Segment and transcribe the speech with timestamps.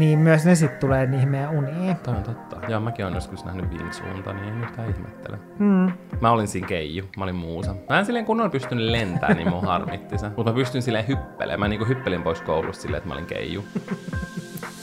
[0.00, 1.96] niin myös ne sitten tulee niihin meidän uniin.
[1.96, 2.56] Tämä on totta.
[2.68, 5.38] Joo, mäkin olen joskus nähnyt vinksuunta, niin en yhtään ihmettele.
[5.58, 5.92] Mm.
[6.20, 7.74] Mä olin siinä keiju, mä olin muusa.
[7.88, 10.28] Mä en silleen kunnolla pystynyt lentämään, niin mun harmitti se.
[10.36, 11.60] Mutta mä pystyn silleen hyppelemään.
[11.60, 13.64] Mä niinku hyppelin pois koulusta silleen, että mä olin keiju.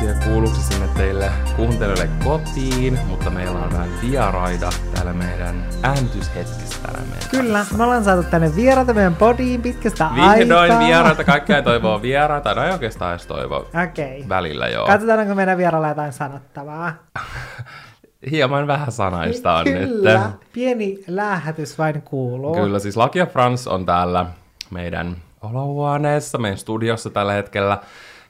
[0.00, 7.00] Tiedä kuuluuko sinne teille kuuntelijoille kotiin, mutta meillä on vähän vieraita täällä meidän äänityshetkessä täällä
[7.10, 10.80] meidän Kyllä, me ollaan saatu tänne vieraita meidän podiin pitkästä Vihdoin aikaa.
[10.80, 14.16] vieraita, kaikkea toivoo vieraita, no ei oikeastaan edes toivo Okei.
[14.16, 14.28] Okay.
[14.28, 14.86] välillä joo.
[14.86, 16.92] Katsotaan, onko meidän vierailla jotain sanottavaa.
[18.30, 20.52] Hieman vähän sanaista on Kyllä, nyt.
[20.52, 22.54] pieni lähetys vain kuuluu.
[22.54, 24.26] Kyllä, siis Laki ja Frans on täällä
[24.70, 27.78] meidän olohuoneessa, meidän studiossa tällä hetkellä.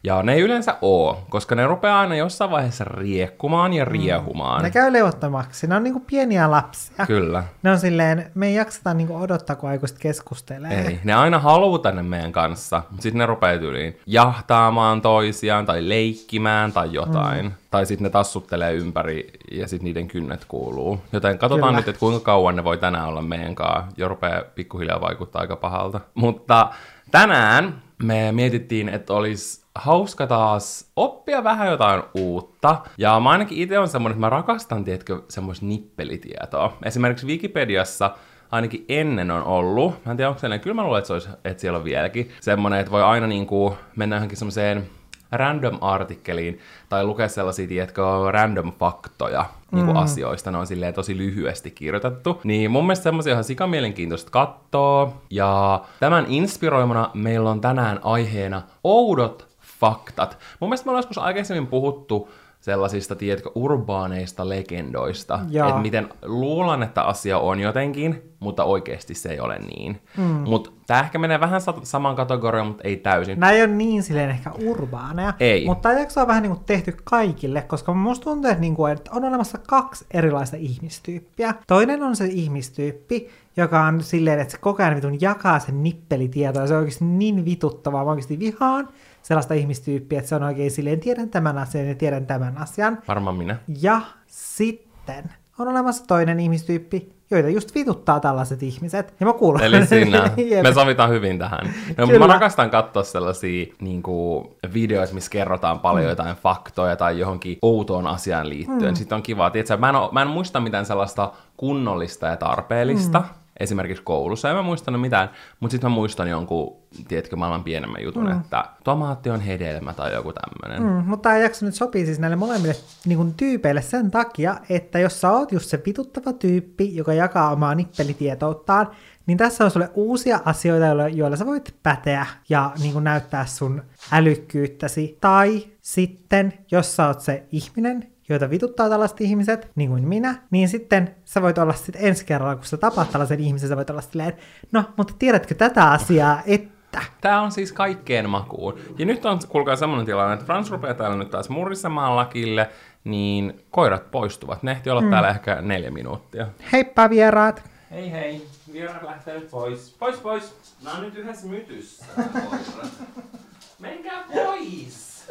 [0.04, 4.62] Ja ne ei yleensä oo, koska ne rupeaa aina jossain vaiheessa riekkumaan ja riehumaan.
[4.62, 5.66] Ne käy levottomaksi.
[5.66, 7.06] Ne on niinku pieniä lapsia.
[7.06, 7.44] Kyllä.
[7.62, 10.86] Ne on silleen, me ei jakseta niinku odottaa, kun aikuiset keskustelee.
[10.86, 11.00] Ei.
[11.04, 16.72] Ne aina haluaa tänne meidän kanssa, mutta sitten ne rupeaa tyyliin jahtaamaan toisiaan tai leikkimään
[16.72, 17.44] tai jotain.
[17.44, 17.52] Mm.
[17.70, 21.00] Tai sitten ne tassuttelee ympäri ja sitten niiden kynnet kuuluu.
[21.12, 21.80] Joten katsotaan Kyllä.
[21.80, 23.92] nyt, että kuinka kauan ne voi tänään olla meidän kanssa.
[23.96, 26.00] Jo rupeaa pikkuhiljaa vaikuttaa aika pahalta.
[26.14, 26.70] Mutta
[27.10, 32.76] tänään me mietittiin, että olisi hauska taas oppia vähän jotain uutta.
[32.98, 36.76] Ja mä ainakin itse on semmoinen, että mä rakastan, tiedätkö, semmoista nippelitietoa.
[36.84, 38.10] Esimerkiksi Wikipediassa
[38.50, 41.28] ainakin ennen on ollut, mä en tiedä onko sellainen, kyllä mä luulen, että, se olisi,
[41.44, 44.86] että siellä on vieläkin, semmoinen, että voi aina niin kuin mennä johonkin semmoiseen
[45.32, 50.02] random-artikkeliin tai lukea sellaisia, tiedätkö, random faktoja niin kuin mm.
[50.02, 52.40] asioista, ne on silleen tosi lyhyesti kirjoitettu.
[52.44, 55.12] Niin mun mielestä semmoisia ihan sikamielenkiintoista katsoa.
[55.30, 59.47] Ja tämän inspiroimana meillä on tänään aiheena oudot
[59.80, 60.38] faktat.
[60.60, 62.28] Mun mielestä me ollaan joskus aikaisemmin puhuttu
[62.60, 65.40] sellaisista, tiedätkö, urbaaneista legendoista.
[65.68, 70.00] Että miten luulan, että asia on jotenkin, mutta oikeasti se ei ole niin.
[70.16, 70.24] Mm.
[70.24, 73.40] Mutta tämä ehkä menee vähän sa- samaan kategoriaan, mutta ei täysin.
[73.40, 75.66] Nämä ei ole niin silleen ehkä urbaaneja, Ei.
[75.66, 78.92] mutta tämä jakso on vähän niin kuin tehty kaikille, koska musta tuntuu, että, niin kuin,
[78.92, 81.54] että on olemassa kaksi erilaista ihmistyyppiä.
[81.66, 86.62] Toinen on se ihmistyyppi, joka on silleen, että se koko ajan vitun jakaa sen nippelitietoa,
[86.62, 88.88] ja se on oikeasti niin vituttavaa, mä oikeasti vihaan
[89.28, 92.98] sellaista ihmistyyppiä, että se on oikein silleen, tiedän tämän asian ja tiedän tämän asian.
[93.08, 93.56] Varmaan minä.
[93.80, 95.24] Ja sitten
[95.58, 99.14] on olemassa toinen ihmistyyppi, joita just vituttaa tällaiset ihmiset.
[99.20, 99.62] Ja mä kuulun.
[99.62, 100.30] Eli sinä.
[100.62, 101.74] Me sovitaan hyvin tähän.
[101.96, 102.18] No, Kyllä.
[102.18, 106.10] mä rakastan katsoa sellaisia niin kuin, videoita, missä kerrotaan paljon mm.
[106.10, 108.92] jotain faktoja tai johonkin outoon asiaan liittyen.
[108.92, 108.96] Mm.
[108.96, 109.50] Sitten on kiva.
[109.50, 113.18] Tiedätkö, mä, en oo, mä en muista mitään sellaista kunnollista ja tarpeellista.
[113.18, 113.26] Mm.
[113.60, 115.30] Esimerkiksi koulussa, en mä muistanut mitään,
[115.60, 116.76] mutta sitten mä muistan jonkun,
[117.08, 118.40] tiedätkö, maailman pienemmän jutun, mm.
[118.40, 120.82] että tomaatti on hedelmä tai joku tämmöinen.
[120.82, 121.08] Mm.
[121.08, 122.74] Mutta tämä jakso nyt sopii siis näille molemmille
[123.06, 127.52] niin kuin, tyypeille sen takia, että jos sä oot just se vituttava tyyppi, joka jakaa
[127.52, 128.88] omaa nippelitietouttaan,
[129.26, 133.46] niin tässä on sulle uusia asioita, joilla, joilla sä voit päteä ja niin kuin, näyttää
[133.46, 133.82] sun
[134.12, 135.18] älykkyyttäsi.
[135.20, 140.68] Tai sitten, jos sä oot se ihminen, joita vituttaa tällaiset ihmiset, niin kuin minä, niin
[140.68, 144.00] sitten sä voit olla sitten ensi kerralla, kun sä tapaat tällaisen ihmisen, sä voit olla
[144.00, 144.32] silleen,
[144.72, 147.00] no, mutta tiedätkö tätä asiaa, että...
[147.20, 148.78] Tää on siis kaikkeen makuun.
[148.98, 152.70] Ja nyt on, kuulkaa semmonen tilanne, että Frans rupeaa täällä nyt taas murisemaan lakille,
[153.04, 154.62] niin koirat poistuvat.
[154.62, 155.10] Ne ehti olla mm.
[155.10, 156.46] täällä ehkä neljä minuuttia.
[156.72, 157.62] Heippa vieraat!
[157.90, 159.96] Hei hei, vieraat lähtee nyt pois.
[159.98, 160.54] Pois pois!
[160.84, 162.04] Mä oon nyt yhdessä mytyssä.
[163.78, 165.26] Menkää pois!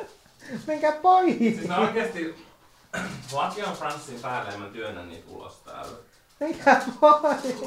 [0.67, 1.37] Menkää pois!
[1.37, 2.46] Siis mä oikeesti...
[3.33, 6.07] Laki on Franssin päälle ja mä työnnän niitä ulos täältä.
[6.39, 7.59] Menkää pois!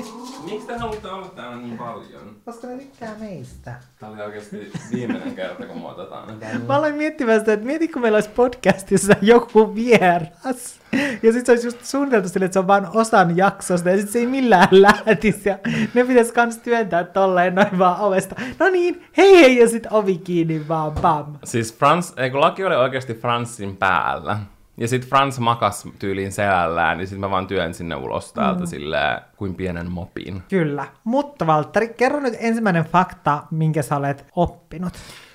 [0.45, 2.37] Miksi te haluatte olla täällä niin paljon?
[2.45, 3.75] Koska ne tykkää meistä.
[4.01, 6.67] Tää oli oikeesti viimeinen kerta, kun me otetaan tänne.
[6.67, 10.81] Mä aloin miettimään sitä, että mieti, kun meillä olisi podcastissa joku vieras.
[11.23, 14.13] Ja sitten se olisi just suunniteltu sille, että se on vain osan jaksosta ja sitten
[14.13, 15.49] se ei millään lähtisi.
[15.49, 15.59] Ja
[15.95, 18.35] ne pitäisi kans työntää tolleen noin vaan ovesta.
[18.59, 21.39] No niin, hei hei ja sitten ovi kiinni vaan pam.
[21.45, 24.39] Siis Frans, ei kun laki oli oikeasti Fransin päällä.
[24.81, 28.67] Ja sit Frans makas tyyliin selällään, niin sit mä vaan työn sinne ulos täältä mm.
[28.67, 30.43] silleen, kuin pienen mopin.
[30.49, 30.87] Kyllä.
[31.05, 34.93] Mutta Valtteri, kerro nyt ensimmäinen fakta, minkä sä olet oppinut.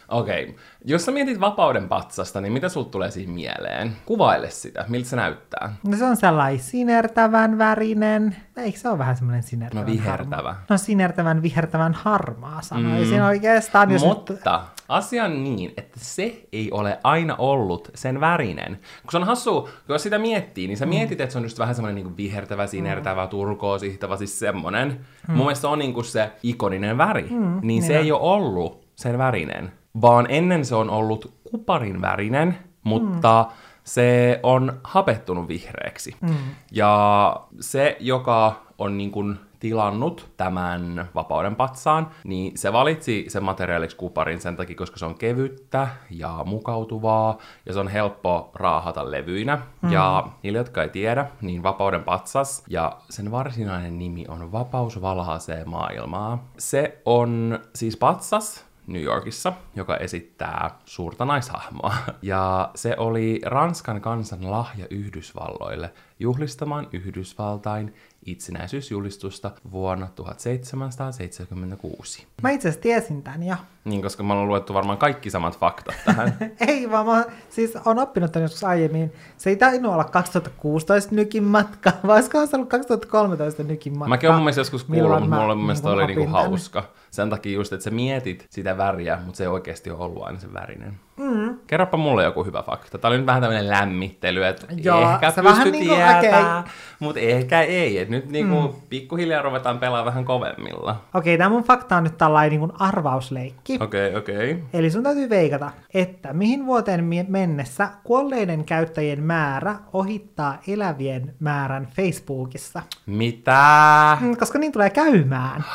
[0.10, 0.56] Okei, okay.
[0.86, 3.96] jos sä mietit vapauden patsasta, niin mitä sulta tulee siihen mieleen?
[4.06, 5.76] Kuvaile sitä, miltä se näyttää?
[5.88, 8.36] No se on sellainen sinertävän värinen.
[8.58, 10.36] Eikö se ole vähän semmoinen sinertävän No vihertävä.
[10.36, 10.64] Harmaa?
[10.70, 13.26] No sinertävän, vihertävän harmaa sanoisin mm.
[13.26, 13.92] oikeastaan.
[13.92, 14.42] Jos Mutta Nyt...
[14.90, 18.80] asia on niin, että se ei ole aina ollut sen värinen.
[19.02, 21.76] Kun se on hassu, jos sitä miettii, niin sä mietit, että se on just vähän
[21.76, 24.88] semmoinen niin vihertävä, sinertävä, turkoosihtava, siis semmoinen.
[25.28, 25.34] Mm.
[25.34, 27.28] Mun mielestä se on niin kuin se ikoninen väri.
[27.30, 32.02] Mm, niin se niin ei ole ollut sen värinen, vaan ennen se on ollut kuparin
[32.02, 33.46] värinen, mutta
[33.84, 36.16] se on hapettunut vihreäksi.
[36.22, 36.36] Mm.
[36.72, 43.98] Ja se, joka on niin kuin tilannut tämän vapauden patsaan, niin se valitsi sen materiaaliksi
[43.98, 49.62] kuparin sen takia, koska se on kevyttä ja mukautuvaa ja se on helppo raahata levyinä.
[49.82, 49.92] Mm.
[49.92, 55.66] Ja niille, jotka ei tiedä, niin vapauden patsas ja sen varsinainen nimi on Vapaus valaasee
[55.66, 56.48] maailmaa.
[56.58, 61.96] Se on siis patsas, New Yorkissa, joka esittää suurta naishahmoa.
[62.22, 67.94] Ja se oli Ranskan kansan lahja Yhdysvalloille juhlistamaan Yhdysvaltain
[68.26, 72.28] itsenäisyysjulistusta vuonna 1776.
[72.44, 73.56] Mä itse asiassa tiesin tän jo.
[73.86, 76.38] Niin, koska mä oon luettu varmaan kaikki samat faktat tähän.
[76.68, 79.14] Ei vaan mä siis on oppinut tän joskus aiemmin.
[79.38, 84.10] Se ei tainnut olla 2016 nykin matka, vaan olisikohan se ollut 2013 nykin matka.
[84.10, 86.84] Mäkin oon mun mielestä joskus kuullut, mutta mä mulle mun mielestä niin oli niinku hauska.
[87.12, 90.40] Sen takia just, että sä mietit sitä väriä, mutta se ei oikeasti ole ollut aina
[90.40, 91.00] se värinen.
[91.18, 91.60] Mm.
[91.68, 92.98] Kerropa mulle joku hyvä fakta.
[92.98, 96.72] Tää oli nyt vähän tämmönen lämmittely, että Joo, ehkä se pysty vähän niinku, tietää, okei.
[97.00, 97.98] mutta ehkä ei.
[97.98, 98.74] Et nyt niinku mm.
[98.90, 101.02] pikkuhiljaa ruvetaan pelaamaan vähän kovemmilla.
[101.14, 103.78] Okei, tämä mun fakta on nyt tällainen niin kuin arvausleikki.
[103.82, 104.52] Okei, okay, okei.
[104.52, 104.64] Okay.
[104.74, 112.82] Eli sun täytyy veikata, että mihin vuoteen mennessä kuolleiden käyttäjien määrä ohittaa elävien määrän Facebookissa.
[113.06, 114.18] Mitä?
[114.22, 115.66] Mm, Koska niin tulee käymään.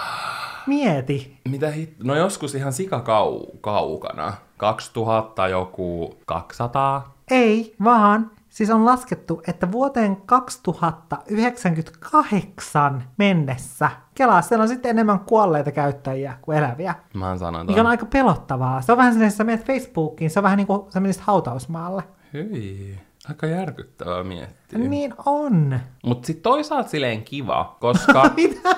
[0.66, 1.36] Mieti.
[1.48, 1.94] Mitä hit...
[2.02, 4.32] No joskus ihan sikakau kaukana.
[4.56, 7.14] 2000 joku 200.
[7.30, 15.72] Ei, vaan siis on laskettu, että vuoteen 2098 mennessä, kelaa, siellä on sitten enemmän kuolleita
[15.72, 16.94] käyttäjiä kuin eläviä.
[17.14, 18.82] Mä sanon Mikä on aika pelottavaa.
[18.82, 21.22] Se on vähän sellainen, että sä menet Facebookiin, se on vähän niin kuin sä menisit
[21.22, 22.02] hautausmaalle.
[22.32, 23.00] Hyi.
[23.28, 24.78] Aika järkyttävää miettiä.
[24.78, 25.80] Niin on.
[26.04, 28.30] Mut sit toisaalta silleen kiva, koska...
[28.36, 28.76] Mitä?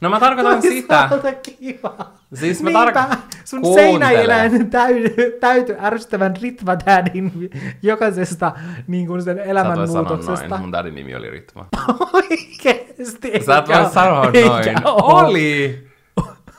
[0.00, 1.08] No mä tarkoitan sitä.
[1.42, 1.96] Kiva.
[2.34, 7.50] Siis mä Niinpä, tarko- sun seinäeläin täyty, täyty ärsyttävän ritvatäädin
[7.82, 8.52] jokaisesta
[8.86, 10.48] niin kuin sen Sä elämänmuutoksesta.
[10.48, 10.60] noin.
[10.60, 11.66] Mun dadin nimi oli Ritva.
[12.14, 13.32] Oikeesti.
[13.46, 14.74] Sä et voi sanoa noin.
[15.02, 15.89] Oli!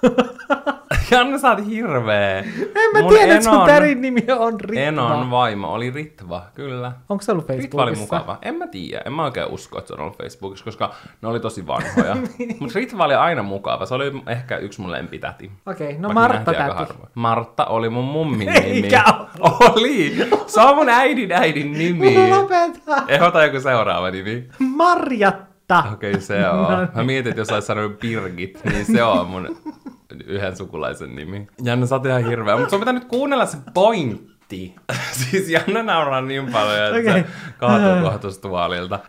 [1.11, 2.39] Janne, sä oot hirveä.
[2.39, 2.45] En
[2.93, 4.81] mä Mun tiedä, että sun tärin nimi on Ritva.
[4.81, 6.91] Enon vaimo oli Ritva, kyllä.
[7.09, 8.15] Onko se ollut Ritva oli Facebookissa?
[8.17, 8.37] mukava.
[8.41, 11.39] En mä tiedä, en mä oikein usko, että se on ollut Facebookissa, koska ne oli
[11.39, 12.15] tosi vanhoja.
[12.59, 15.51] Mutta Ritva oli aina mukava, se oli ehkä yksi mun lempitäti.
[15.65, 16.93] Okei, no Vaikka Martta täti.
[17.15, 18.59] Martta oli mun mummin nimi.
[18.67, 19.03] Eikä
[19.39, 20.27] Oli!
[20.47, 22.29] Se on mun äidin äidin nimi.
[22.29, 23.03] Lopeta.
[23.07, 24.47] Ehdota joku seuraava nimi.
[24.59, 25.83] Marjatta.
[25.93, 26.71] Okei, okay, se on.
[26.71, 26.89] No niin.
[26.95, 29.57] Mä mietin, että jos olisi sanonut Birgit, niin se on mun
[30.25, 31.47] yhden sukulaisen nimi.
[31.63, 32.57] Janne, sä oot ihan hirveä.
[32.57, 34.75] Mutta sun pitää nyt kuunnella se pointti.
[35.19, 37.23] siis Janne nauraa niin paljon, että Okei.
[37.23, 38.99] se kaatuu kohta tuosta tuolilta.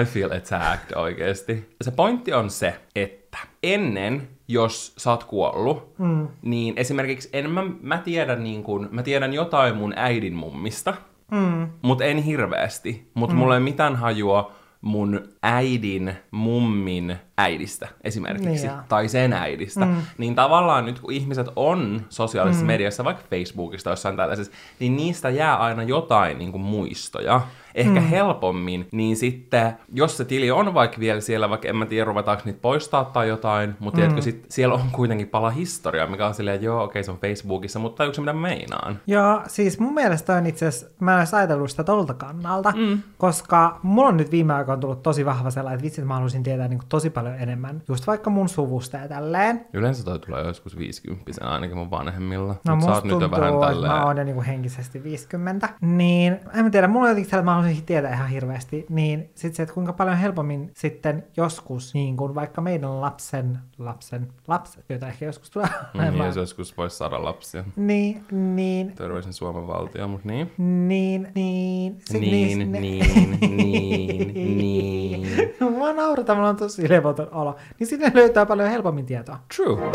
[0.00, 1.76] I feel attacked oikeesti.
[1.82, 6.28] Se pointti on se, että ennen jos sä oot kuollut, mm.
[6.42, 10.94] niin esimerkiksi en mä, mä tiedän niin kun, mä tiedän jotain mun äidin mummista,
[11.30, 11.68] mm.
[11.82, 13.10] mutta en hirveästi.
[13.14, 13.38] Mutta mm.
[13.38, 18.76] mulla ei mitään hajua mun äidin mummin äidistä esimerkiksi, Niin joo.
[18.88, 19.96] tai sen äidistä, mm.
[20.18, 22.66] niin tavallaan nyt kun ihmiset on sosiaalisessa mm.
[22.66, 27.40] mediassa, vaikka Facebookista jossain tällaisessa, niin niistä jää aina jotain niin kuin muistoja.
[27.74, 28.06] Ehkä mm.
[28.06, 32.42] helpommin, niin sitten, jos se tili on vaikka vielä siellä, vaikka en mä tiedä, ruvetaanko
[32.44, 34.00] niitä poistaa tai jotain, mutta mm.
[34.00, 37.78] tiedätkö, sit siellä on kuitenkin pala historiaa, mikä on silleen, joo, okei, se on Facebookissa,
[37.78, 39.00] mutta tajuuko se, mitä meinaan?
[39.06, 43.02] Joo, siis mun mielestä on itse asiassa, mä en olisi ajatellut sitä tolta kannalta, mm.
[43.18, 46.42] koska mulla on nyt viime aikoina tullut tosi vahva sellainen, että vitsi, että mä haluaisin
[46.42, 49.66] tietää niin kuin tosi paljon enemmän, just vaikka mun suvusta ja tälleen.
[49.72, 52.54] Yleensä toi tulee joskus 50 ainakin mun vanhemmilla.
[52.66, 53.92] No Mut musta oot nyt jo tuntuu, vähän että tälleen...
[53.92, 55.68] mä oon jo niinku henkisesti 50.
[55.80, 58.86] Niin, en mä tiedä, mulla on jotenkin sellainen, että mä haluaisin tietää ihan hirveästi.
[58.88, 64.28] Niin sit se, että kuinka paljon helpommin sitten joskus, niin kuin vaikka meidän lapsen, lapsen,
[64.48, 65.68] lapset, joita ehkä joskus tulee.
[65.94, 67.64] Mm, olemaan, jos joskus voisi saada lapsia.
[67.76, 70.52] niin, niin, Terveisin Suomen valtio, mutta niin.
[70.58, 75.54] niin, niin, sit Niin, niis- ne- niin, niin, niin.
[75.70, 77.56] Mua naurataan, mulla on tosi levoton olo.
[77.78, 79.38] Niin sinne löytää paljon helpommin tietoa.
[79.56, 79.90] True.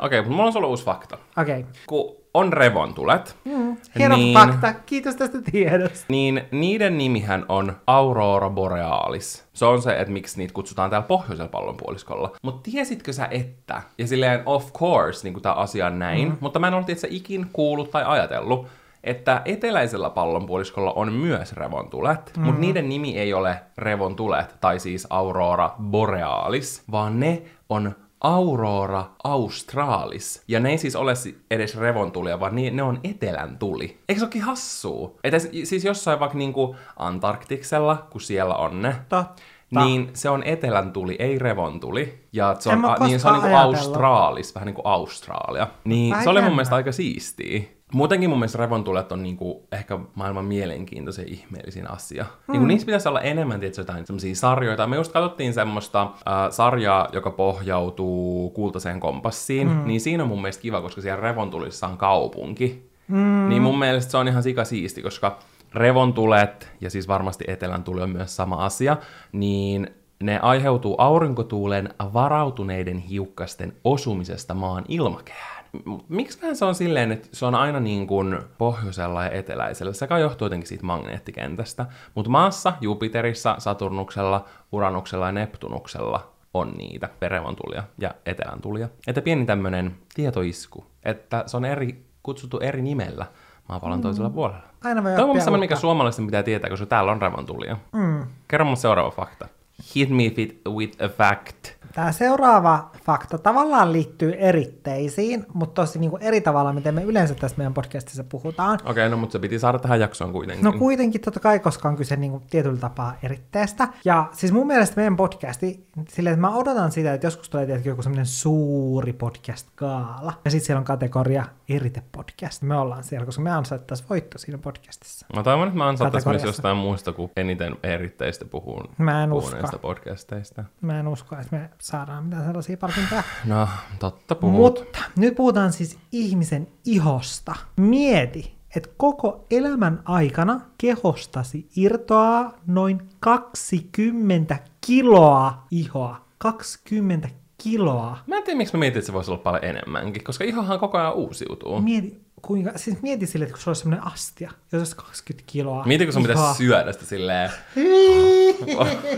[0.00, 1.18] Okei, mutta mulla on sulle uusi fakta.
[1.38, 1.60] Okei.
[1.60, 1.72] Okay.
[1.86, 4.34] Kun on revontulet, Mm, hieno Niin.
[4.38, 4.74] fakta.
[4.86, 6.04] Kiitos tästä tiedosta.
[6.08, 9.44] niin niiden nimihän on Aurora Borealis.
[9.52, 12.30] Se on se, että miksi niitä kutsutaan täällä pohjoisella pallonpuoliskolla.
[12.42, 16.36] Mutta tiesitkö sä, että, ja silleen of course, niin kuin tämä asia on näin, mm.
[16.40, 18.66] mutta mä en ollut itse ikin kuullut tai ajatellut,
[19.04, 22.42] että eteläisellä pallonpuoliskolla on myös revontulet, mm.
[22.42, 30.42] mutta niiden nimi ei ole revontulet, tai siis Aurora Borealis, vaan ne on Aurora australis.
[30.48, 31.12] Ja ne ei siis ole
[31.50, 33.98] edes revontulia, vaan ne on etelän tuli.
[34.08, 35.14] Eikö se olekin hassua?
[35.24, 39.24] Että siis jossain vaikka niinku Antarktiksella, kun siellä on ne, Totta.
[39.70, 42.18] Niin se on etelän tuli, ei revontuli.
[42.32, 45.66] Ja se on, a, niin se on niinku austraalis, vähän niin kuin Australia.
[45.84, 47.60] Niin Vähän se oli mun mielestä aika siistiä.
[47.92, 52.24] Muutenkin mun mielestä revontulet on niinku ehkä maailman mielenkiintoisen ihmeellisin asia.
[52.24, 52.52] Mm.
[52.52, 54.86] Niinku niissä pitäisi olla enemmän tietysti jotain semmoisia sarjoita.
[54.86, 56.10] Me just katsottiin semmoista äh,
[56.50, 59.68] sarjaa, joka pohjautuu kultaiseen kompassiin.
[59.68, 59.82] Mm.
[59.84, 62.90] Niin siinä on mun mielestä kiva, koska siellä revontulissa on kaupunki.
[63.08, 63.48] Mm.
[63.48, 65.38] Niin mun mielestä se on ihan sika siisti, koska
[65.74, 68.96] revontulet, ja siis varmasti etelän tuli on myös sama asia,
[69.32, 69.90] niin
[70.22, 75.64] ne aiheutuu aurinkotuulen varautuneiden hiukkasten osumisesta maan ilmakehään.
[76.08, 79.92] Miksi se on silleen, että se on aina niin kuin pohjoisella ja eteläisellä?
[79.92, 81.86] Se kai johtuu jotenkin siitä magneettikentästä.
[82.14, 88.88] Mutta maassa, Jupiterissa, Saturnuksella, Uranuksella ja Neptunuksella on niitä perevontulia ja etelän tulia.
[89.06, 93.26] Että pieni tämmöinen tietoisku, että se on eri, kutsuttu eri nimellä
[93.68, 94.02] maapallon mm.
[94.02, 94.62] toisella puolella.
[94.84, 97.76] Aina voi Tämä on semmoinen, mikä suomalaisten pitää tietää, koska täällä on revontulia.
[97.92, 98.26] Mm.
[98.48, 99.48] Kerro mun seuraava fakta.
[99.96, 100.24] Hit me
[100.68, 101.77] with a fact.
[101.92, 107.34] Tämä seuraava fakta tavallaan liittyy eritteisiin, mutta tosi niin kuin eri tavalla, miten me yleensä
[107.34, 108.74] tässä meidän podcastissa puhutaan.
[108.74, 110.64] Okei, okay, no mutta se piti saada tähän jaksoon kuitenkin.
[110.64, 113.88] No kuitenkin totta kai, koska on kyse niin kuin tietyllä tapaa eritteestä.
[114.04, 117.90] Ja siis mun mielestä meidän podcasti, silleen, että mä odotan sitä, että joskus tulee tietenkin
[117.90, 120.32] joku semmoinen suuri podcast-gaala.
[120.44, 122.62] Ja sitten siellä on kategoria erite-podcast.
[122.62, 125.26] Me ollaan siellä, koska me ansaittaisiin voitto siinä podcastissa.
[125.36, 129.78] Mä toivon, että mä ansaittaisin myös jostain muista kuin eniten eritteistä puhun, Mä en usko.
[129.82, 130.64] podcasteista.
[130.80, 133.22] Mä en usko, että me saadaan mitään sellaisia palkintoja.
[133.44, 133.68] No,
[133.98, 134.56] totta puhut.
[134.56, 137.54] Mutta nyt puhutaan siis ihmisen ihosta.
[137.76, 146.24] Mieti, että koko elämän aikana kehostasi irtoaa noin 20 kiloa ihoa.
[146.38, 147.28] 20
[147.62, 148.18] kiloa.
[148.26, 150.98] Mä en tiedä, miksi mä mietin, että se voisi olla paljon enemmänkin, koska ihohan koko
[150.98, 151.80] ajan uusiutuu.
[151.80, 155.84] Mieti, kuinka, siis mieti sille, että kun sulla olisi semmoinen astia, jos olisi 20 kiloa
[155.84, 157.50] Mieti, kun sun pitäisi syödä sitä silleen.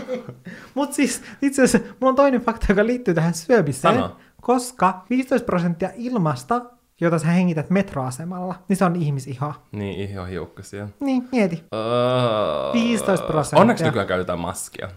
[0.75, 4.15] Mutta siis itse asiassa mulla on toinen fakta, joka liittyy tähän syömiseen, Sano.
[4.41, 6.61] koska 15 prosenttia ilmasta,
[7.01, 9.53] jota sä hengität metroasemalla, niin se on ihmisihoa.
[9.71, 10.87] Niin, iho hiukkasia.
[10.99, 11.63] Niin, mieti.
[12.67, 13.61] Uh, 15 prosenttia.
[13.61, 14.89] Onneksi nykyään käytetään maskia.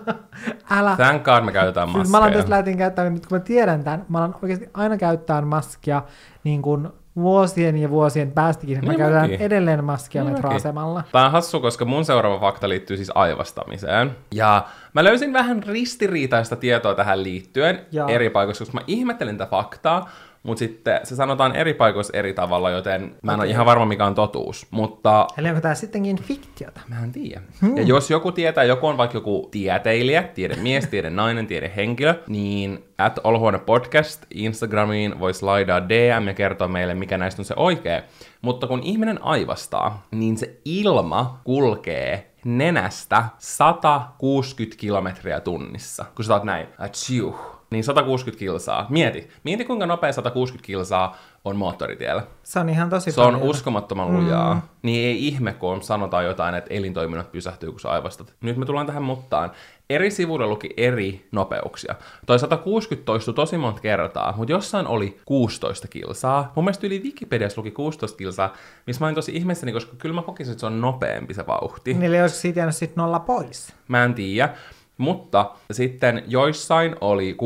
[0.70, 0.96] Älä.
[0.96, 2.10] Thank God me käytetään Siis maskeja.
[2.10, 5.42] mä alan tässä lähtin käyttämään, nyt kun mä tiedän tämän, mä alan oikeasti aina käyttää
[5.42, 6.02] maskia
[6.44, 8.78] niin kuin vuosien ja vuosien päästäkin.
[8.84, 9.40] Mä Niin käytän mäkin.
[9.40, 11.02] edelleen maskia Niin metroasemalla.
[11.12, 14.16] Tämä on hassu, koska mun seuraava fakta liittyy siis aivastamiseen.
[14.34, 14.64] Ja
[14.94, 18.08] mä löysin vähän ristiriitaista tietoa tähän liittyen Jaa.
[18.08, 20.08] eri paikoissa, koska mä ihmettelin tätä faktaa,
[20.42, 24.06] mutta sitten se sanotaan eri paikoissa eri tavalla, joten mä en ole ihan varma mikä
[24.06, 24.66] on totuus.
[24.70, 26.80] Mutta Eli onko tämä sittenkin fiktiota?
[26.88, 27.42] Mä en tiedä.
[27.60, 27.76] Hmm.
[27.76, 33.58] Ja jos joku tietää, joku on vaikka joku tieteilijä, tiedemies, tiedenainen, tiedehenkilö, niin at Olohuone
[33.58, 38.02] Podcast Instagramiin voi slaidaa DM ja kertoa meille, mikä näistä on se oikea.
[38.42, 46.04] Mutta kun ihminen aivastaa, niin se ilma kulkee nenästä 160 kilometriä tunnissa.
[46.16, 48.86] Kun sä oot näin, atsiuh, niin 160 kilsaa.
[48.88, 52.22] Mieti, mieti kuinka nopea 160 kilsaa on moottoritiellä.
[52.42, 53.50] Se on ihan tosi Se on paljon.
[53.50, 54.54] uskomattoman lujaa.
[54.54, 54.60] Mm.
[54.82, 58.34] Niin ei ihme, kun sanotaan jotain, että elintoiminnot pysähtyy, kun sä aivastat.
[58.40, 59.50] Nyt me tullaan tähän muttaan.
[59.90, 61.94] Eri sivuilla luki eri nopeuksia.
[62.26, 66.52] Toi 160 toistui tosi monta kertaa, mutta jossain oli 16 kilsaa.
[66.56, 68.52] Mun mielestä yli Wikipediassa luki 16 kilsaa,
[68.86, 71.92] missä mä olin tosi ihmeessäni, koska kyllä mä kokisin, että se on nopeampi se vauhti.
[71.94, 73.72] Niin, Eli olisiko siitä jäänyt sitten nolla pois?
[73.88, 74.54] Mä en tiedä.
[75.00, 77.36] Mutta sitten joissain oli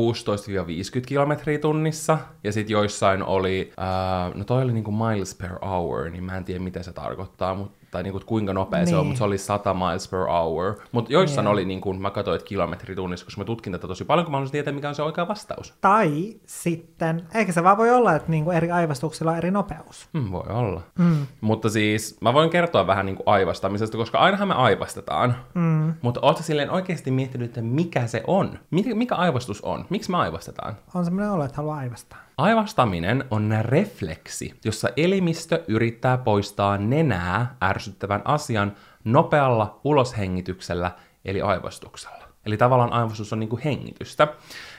[0.99, 6.09] 16-50 kilometriä tunnissa, ja sitten joissain oli, ää, no toi oli niinku miles per hour,
[6.09, 9.07] niin mä en tiedä mitä se tarkoittaa, mut, tai niinku, kuinka nopea se on, Niin.
[9.07, 10.73] mutta se oli 100 miles per hour.
[10.91, 11.51] Mutta joissain Joo.
[11.53, 14.35] oli, niinku, mä katsoin, että kilometri tunnissa, koska mä tutkin tätä tosi paljon, kun mä
[14.37, 15.73] haluaisin tietää, mikä on se oikea vastaus.
[15.81, 20.09] Tai sitten, eikä se vaan voi olla, että niinku eri aivastuksilla on eri nopeus.
[20.17, 20.81] Hmm, voi olla.
[20.99, 21.27] Mm.
[21.41, 25.35] Mutta siis mä voin kertoa vähän niin kuin aivastamisesta, koska ainahan me aivastetaan.
[25.53, 25.93] Mm.
[26.01, 28.59] Mutta ootko silleen oikeasti miettinyt, että mikä se on?
[28.71, 29.85] Mikä, mikä aivastus on?
[29.89, 30.75] Miksi me aivastetaan?
[30.95, 32.24] On semmoinen olo, että haluaa aivastaa.
[32.37, 40.91] Aivastaminen on refleksi, jossa elimistö yrittää poistaa nenää ärsyttävän asian nopealla uloshengityksellä,
[41.25, 42.25] eli aivastuksella.
[42.45, 44.27] Eli tavallaan aivastus on niin kuin hengitystä.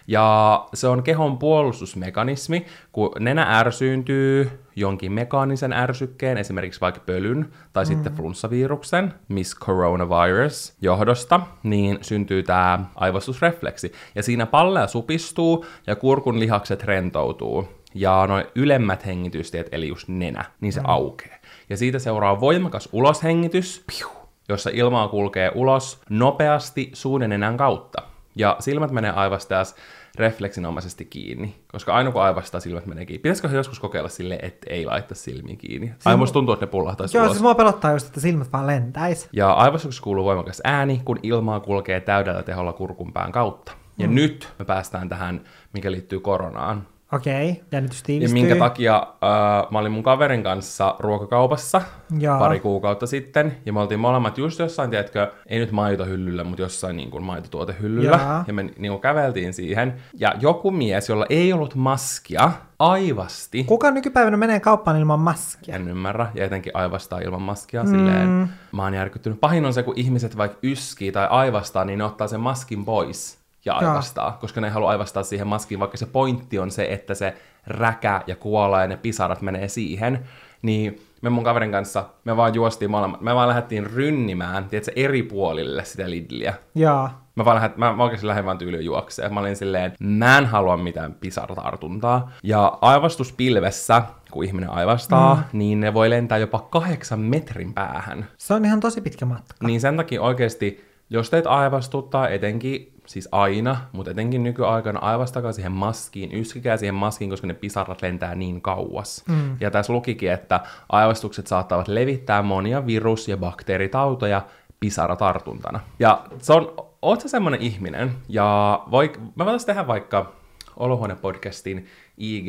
[0.08, 7.84] Ja se on kehon puolustusmekanismi, kun nenä ärsyyntyy jonkin mekaanisen ärsykkeen, esimerkiksi vaikka pölyn tai
[7.84, 7.88] mm.
[7.88, 13.92] sitten flunssaviruksen, miss coronavirus johdosta, niin syntyy tämä aivastusrefleksi.
[14.14, 17.68] Ja siinä pallea supistuu ja kurkun lihakset rentoutuu.
[17.94, 20.86] Ja noin ylemmät hengitystiet, eli just nenä, niin se mm.
[20.88, 21.36] aukeaa.
[21.70, 24.08] Ja siitä seuraa voimakas uloshengitys, piu,
[24.48, 28.02] jossa ilmaa kulkee ulos nopeasti suun ja nenän kautta.
[28.36, 29.74] Ja silmät menee aivastajas
[30.16, 33.22] refleksinomaisesti kiinni, koska aina kun aivastaa, silmät menee kiinni.
[33.22, 35.94] Pitäisikö joskus kokeilla sille, että ei laittaa silmiä kiinni?
[36.04, 37.32] Ai musta tuntuu, että ne pullahtaisi Joo, ulos.
[37.32, 39.28] siis mua pelottaa just, että silmät vaan lentäis.
[39.32, 43.72] Ja aivastuksessa kuuluu voimakas ääni, kun ilmaa kulkee täydellä teholla kurkunpään kautta.
[43.98, 44.14] Ja mm.
[44.14, 45.40] nyt me päästään tähän,
[45.72, 46.86] mikä liittyy koronaan.
[47.12, 48.34] Okei, jännitys Ja tiivistyy.
[48.42, 51.82] minkä takia äh, mä olin mun kaverin kanssa ruokakaupassa
[52.18, 52.38] Joo.
[52.38, 56.96] pari kuukautta sitten, ja me oltiin molemmat just jossain, tiedätkö, ei nyt maitohyllyllä, mutta jossain
[56.96, 58.44] niin kuin maitotuotehyllyllä, Joo.
[58.46, 63.90] ja me niin kuin käveltiin siihen, ja joku mies, jolla ei ollut maskia, aivasti, Kuka
[63.90, 65.74] nykypäivänä menee kauppaan ilman maskia?
[65.74, 67.90] en ymmärrä, ja etenkin aivastaa ilman maskia, mm.
[67.90, 69.40] silleen, mä oon järkyttynyt.
[69.40, 73.45] Pahin on se, kun ihmiset vaikka yskii tai aivastaa, niin ne ottaa sen maskin pois
[73.66, 73.90] ja Joo.
[73.90, 77.34] aivastaa, koska ne ei halua aivastaa siihen maskiin, vaikka se pointti on se, että se
[77.66, 80.28] räkä ja kuola ja ne pisarat menee siihen,
[80.62, 85.22] niin me mun kaverin kanssa, me vaan juostiin molemmat, me vaan lähdettiin rynnimään, tiedätkö, eri
[85.22, 86.54] puolille sitä Lidliä.
[86.74, 87.08] Joo.
[87.36, 89.34] Mä, vaan lähdet, mä, mä oikeasti lähdin vaan tyyliin juokseen.
[89.34, 92.30] Mä olin silleen, mä en halua mitään pisaratartuntaa.
[92.42, 95.58] Ja aivastuspilvessä, kun ihminen aivastaa, mm.
[95.58, 98.26] niin ne voi lentää jopa kahdeksan metrin päähän.
[98.38, 99.66] Se on ihan tosi pitkä matka.
[99.66, 105.72] Niin sen takia oikeasti, jos teet aivastuttaa, etenkin, siis aina, mutta etenkin nykyaikana aivastakaa siihen
[105.72, 109.24] maskiin, yskikää siihen maskiin, koska ne pisarat lentää niin kauas.
[109.28, 109.56] Mm.
[109.60, 114.42] Ja tässä lukikin, että aivastukset saattavat levittää monia virus- ja bakteeritautoja
[114.80, 115.80] pisaratartuntana.
[115.98, 120.32] Ja se on, oot sä semmonen ihminen, ja voi, mä voitaisiin tehdä vaikka
[120.76, 121.86] Olohuone-podcastin
[122.18, 122.46] ig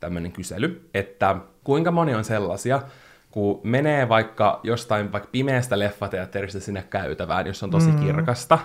[0.00, 2.82] tämmönen kysely, että kuinka moni on sellaisia,
[3.30, 8.00] kun menee vaikka jostain vaikka pimeästä leffateatterista sinne käytävään, jos on tosi mm.
[8.00, 8.58] kirkasta,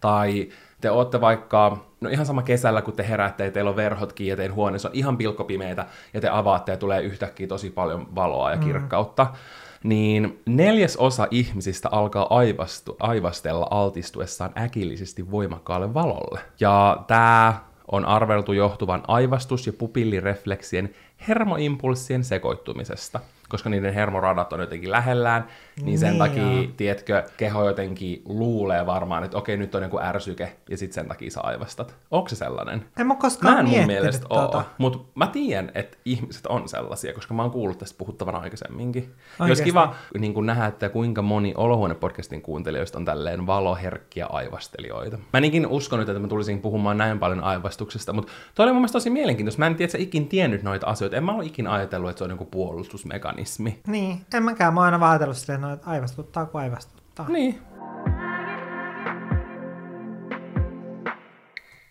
[0.00, 0.48] tai
[0.80, 4.30] te ootte vaikka, no ihan sama kesällä, kun te heräätte ja teillä on verhot kiinni
[4.30, 8.50] ja teidän huoneessa on ihan pilkkopimeitä ja te avaatte ja tulee yhtäkkiä tosi paljon valoa
[8.50, 9.26] ja kirkkautta,
[9.84, 16.40] niin neljäs osa ihmisistä alkaa aivastu, aivastella altistuessaan äkillisesti voimakkaalle valolle.
[16.60, 17.54] Ja tämä
[17.92, 20.94] on arveltu johtuvan aivastus- ja pupillirefleksien
[21.28, 23.20] hermoimpulssien sekoittumisesta.
[23.50, 25.44] Koska niiden hermoradat on jotenkin lähellään,
[25.82, 26.64] niin sen Niin takia, joo.
[26.76, 31.30] tiedätkö, keho jotenkin luulee varmaan, että okei, nyt on joku ärsyke, ja sitten sen takia
[31.30, 31.94] sä aivastat.
[32.10, 32.84] Onko se sellainen?
[32.98, 34.58] En mä koskaan Mä en mun mielestä tota.
[34.58, 39.02] oo, mutta mä tiedän, että ihmiset on sellaisia, koska mä oon kuullut tästä puhuttavan aikaisemminkin.
[39.02, 39.64] Olisi Oikeesti?
[39.64, 45.16] kiva niin kun nähdä, että kuinka moni Olohuone-podcastin kuuntelijoista on tälleen valoherkkiä aivastelijoita.
[45.32, 48.80] Mä enikin uskon nyt, että mä tulisin puhumaan näin paljon aivastuksesta, mutta toi oli mun
[48.80, 49.58] mielestä tosi mielenkiintoista.
[49.58, 51.16] Mä en tiedä, että sä ikin tiennyt noita asioita.
[51.16, 53.39] En mä ole ikin ajatellut, että se on joku puolustusmekanismi.
[53.86, 54.74] Niin, en mäkään.
[54.74, 57.28] Mä oon aina vaan ajatellut silleen, no, että aivastuttaa kuin aivastuttaa.
[57.28, 57.62] Niin.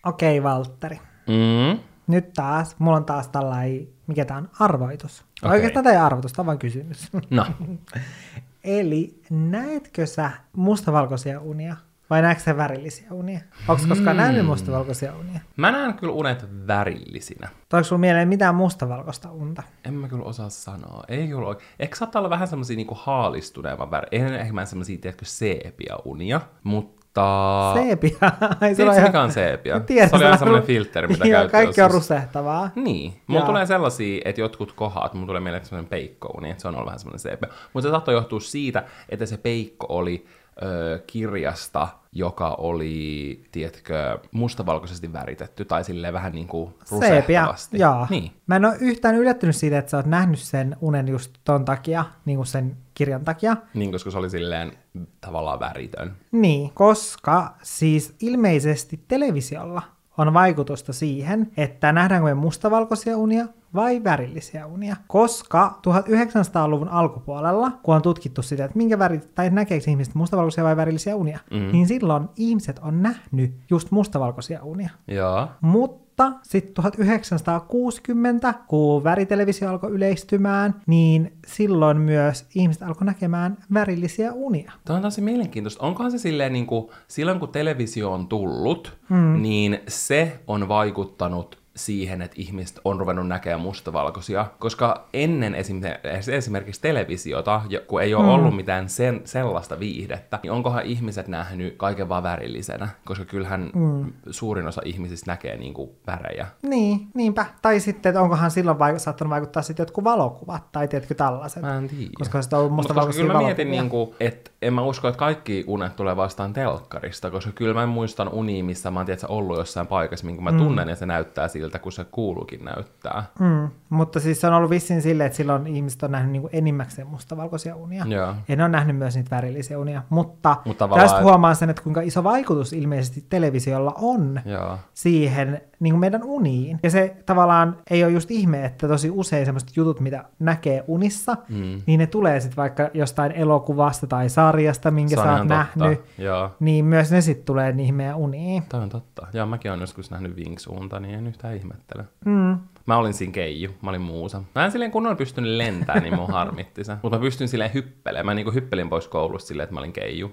[0.06, 1.00] Okei, okay, Valtteri.
[1.26, 1.80] Mm.
[2.06, 5.24] Nyt taas, mulla on taas tällainen, mikä tää on, arvoitus.
[5.42, 5.56] Okay.
[5.56, 7.10] Oikeastaan tämä ei arvoitus, tämä on vain kysymys.
[7.30, 7.46] No.
[8.64, 11.76] Eli näetkö sä mustavalkoisia unia
[12.10, 13.40] vai näetkö sä värillisiä unia?
[13.68, 14.22] Onko koskaan Hmm.
[14.22, 15.40] nähnyt mustavalkoisia unia?
[15.56, 17.48] Mä näen kyllä unet värillisinä.
[17.68, 19.62] Tuleeko sulla mieleen mitään mustavalkoista unta?
[19.84, 21.04] En mä kyllä osaa sanoa.
[21.08, 21.56] Ei kyllä ole.
[21.78, 24.06] Ehkä saattaa olla vähän semmosia niinku haalistuneemman väri.
[24.12, 27.72] Ei ehkä mä semmosia, tiedätkö, seepia unia, mutta...
[27.74, 28.16] Seepia?
[28.60, 29.80] Ai, Tiedätkö, ihan- mikä on seepia?
[29.86, 32.70] Tiedän, se oli aina semmoinen filtteri, mitä Joo, käytti kaikki on rusehtavaa.
[32.74, 33.20] Niin.
[33.26, 36.86] Mulla tulee sellaisia, että jotkut kohat, mulla tulee mieleen semmoinen peikkouni, että se on ollut
[36.86, 37.48] vähän semmoinen seepia.
[37.72, 40.26] Mutta se saattoi johtua siitä, että se peikko oli
[40.62, 47.78] ö, kirjasta, joka oli, tiedätkö, mustavalkoisesti väritetty, tai silleen vähän niin kuin rusehtavasti.
[47.78, 48.06] joo.
[48.10, 48.32] Niin.
[48.46, 52.04] Mä en ole yhtään yllättynyt siitä, että sä oot nähnyt sen unen just ton takia,
[52.24, 53.56] niin kuin sen kirjan takia.
[53.74, 54.72] Niin, koska se oli silleen
[55.20, 56.16] tavallaan väritön.
[56.32, 59.82] Niin, koska siis ilmeisesti televisiolla
[60.18, 64.96] on vaikutusta siihen, että nähdäänkö me mustavalkoisia unia vai värillisiä unia.
[65.08, 70.76] Koska 1900-luvun alkupuolella, kun on tutkittu sitä, että minkä värit, tai näkeekö ihmiset mustavalkoisia vai
[70.76, 71.72] värillisiä unia, mm.
[71.72, 74.90] niin silloin ihmiset on nähnyt just mustavalkoisia unia.
[75.08, 75.48] Joo.
[75.60, 84.72] Mutta sitten 1960, kun väritelevisio alkoi yleistymään, niin silloin myös ihmiset alkoi näkemään värillisiä unia.
[84.84, 85.86] Tämä on tosi mielenkiintoista.
[85.86, 89.42] Onkohan se silleen, niin kuin, silloin kun televisio on tullut, mm.
[89.42, 96.80] niin se on vaikuttanut siihen, että ihmiset on ruvennut näkemään mustavalkoisia, koska ennen esimerkiksi, esimerkiksi
[96.80, 98.28] televisiota, kun ei ole mm.
[98.28, 104.12] ollut mitään sen, sellaista viihdettä, niin onkohan ihmiset nähnyt kaiken vaan värillisenä, koska kyllähän mm.
[104.30, 106.46] suurin osa ihmisistä näkee niin kuin värejä.
[106.62, 107.46] Niin, niinpä.
[107.62, 111.62] Tai sitten, että onkohan silloin vaik- saattanut vaikuttaa sitten jotkut valokuvat, tai tiedätkö tällaiset.
[111.62, 112.10] Mä en tiedä.
[112.18, 115.08] Koska sitä on ollut Mutta mustavalkoisia kyllä mä mietin, niin kuin, että en mä usko,
[115.08, 119.26] että kaikki unet tulee vastaan telkkarista, koska kyllä mä muistan unia, missä mä oon tiedätkö,
[119.26, 123.24] ollut jossain paikassa, minkä mä tunnen, ja se näyttää siltä, kun se kuuluukin näyttää.
[123.38, 126.56] Mm, mutta siis se on ollut vissiin silleen, että silloin ihmiset on nähnyt niin kuin
[126.56, 128.04] enimmäkseen mustavalkoisia unia.
[128.08, 128.34] Joo.
[128.48, 132.24] En ole nähnyt myös niitä värillisiä unia, mutta, Mutta tästä huomaa sen, että kuinka iso
[132.24, 134.78] vaikutus ilmeisesti televisiolla on Joo.
[134.94, 136.80] siihen niin kuin meidän uniin.
[136.82, 141.36] Ja se tavallaan ei ole just ihme, että tosi usein semmoiset jutut, mitä näkee unissa,
[141.48, 141.82] mm.
[141.86, 145.54] niin ne tulee sitten vaikka jostain elokuvasta tai sarjasta, minkä on sä oot totta.
[145.54, 146.50] nähnyt, Joo.
[146.60, 148.62] niin myös ne sitten tulee niihin meidän uniin.
[148.68, 149.26] Toi on totta.
[149.32, 152.04] Joo, mäkin olen joskus nähnyt Wings-unta, niin en yhtään Älä ihmettele.
[152.24, 152.58] Mm.
[152.86, 154.42] Mä olin siinä keiju, mä olin muusa.
[154.54, 156.96] Mä en silleen kunnolla pystynyt lentämään, niin mun harmitti se.
[157.02, 158.26] Mutta mä pystyn silleen hyppelemään.
[158.26, 160.32] Mä niinku hyppelin pois koulusta silleen, että mä olin keiju.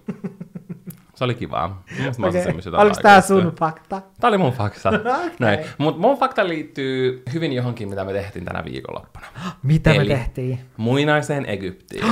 [1.15, 1.83] Se oli kivaa.
[1.97, 2.81] Mielestäni Okay.
[2.81, 4.01] Oliko tää sun fakta?
[4.19, 4.89] Tää oli mun fakta.
[4.99, 5.31] Okei.
[5.39, 5.59] Näin.
[5.77, 9.25] Mut mun fakta liittyy hyvin johonkin, mitä me tehtiin tänä viikonloppuna.
[9.63, 10.59] Mitä Eli- me tehtiin?
[10.77, 12.05] Muinaiseen Egyptiin.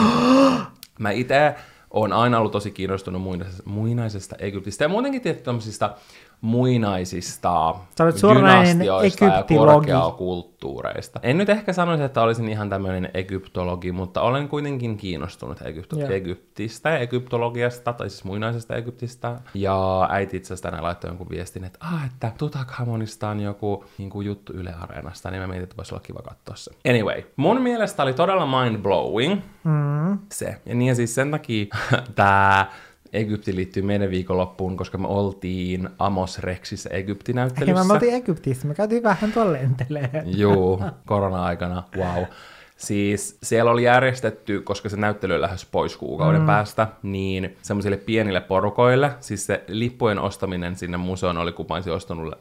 [0.99, 1.55] Mä itse
[1.95, 5.93] oon aina ollut tosi kiinnostunut muinaisesta, muinaisesta Egyptistä ja muutenkin tietysti tämmöisistä
[6.41, 11.19] muinaisista Sä olet suoranainen dynastioista ja korkeakulttuureista.
[11.23, 16.09] En nyt ehkä sanoisi, että olisin ihan tämmöinen egyptologi, mutta olen kuitenkin kiinnostunut Egypt- Joo.
[16.09, 19.39] Egyptistä ja egyptologiasta, tai siis muinaisesta Egyptistä.
[19.53, 24.09] Ja äiti itse asiassa tänään laittoi jonkun viestin, että, ah, että Tutankhamonista on joku niin
[24.09, 26.71] kuin juttu Yle Areenasta, niin mä mietin, että voisi olla kiva katsoa se.
[26.89, 30.19] Anyway, mun mielestä oli todella mind-blowing Mm.
[30.31, 30.61] se.
[30.65, 31.65] Ja niin ja siis sen takia
[32.15, 32.65] tämä
[33.15, 37.83] Egypti liittyy meidän viikonloppuun, koska me oltiin Amos Rexissä Hei, Egypti-näyttelyssä.
[37.83, 40.09] mä oltiin Egyptissä, me käytiin vähän tuolla lenteleen.
[40.25, 42.23] Juu, korona-aikana, wow.
[42.75, 46.47] Siis siellä oli järjestetty, koska se näyttely lähes pois kuukauden mm.
[46.47, 51.93] päästä, niin semmoisille pienille porukoille, siis se lippujen ostaminen sinne museoon oli, kun mä olisin
[51.93, 52.33] ostanut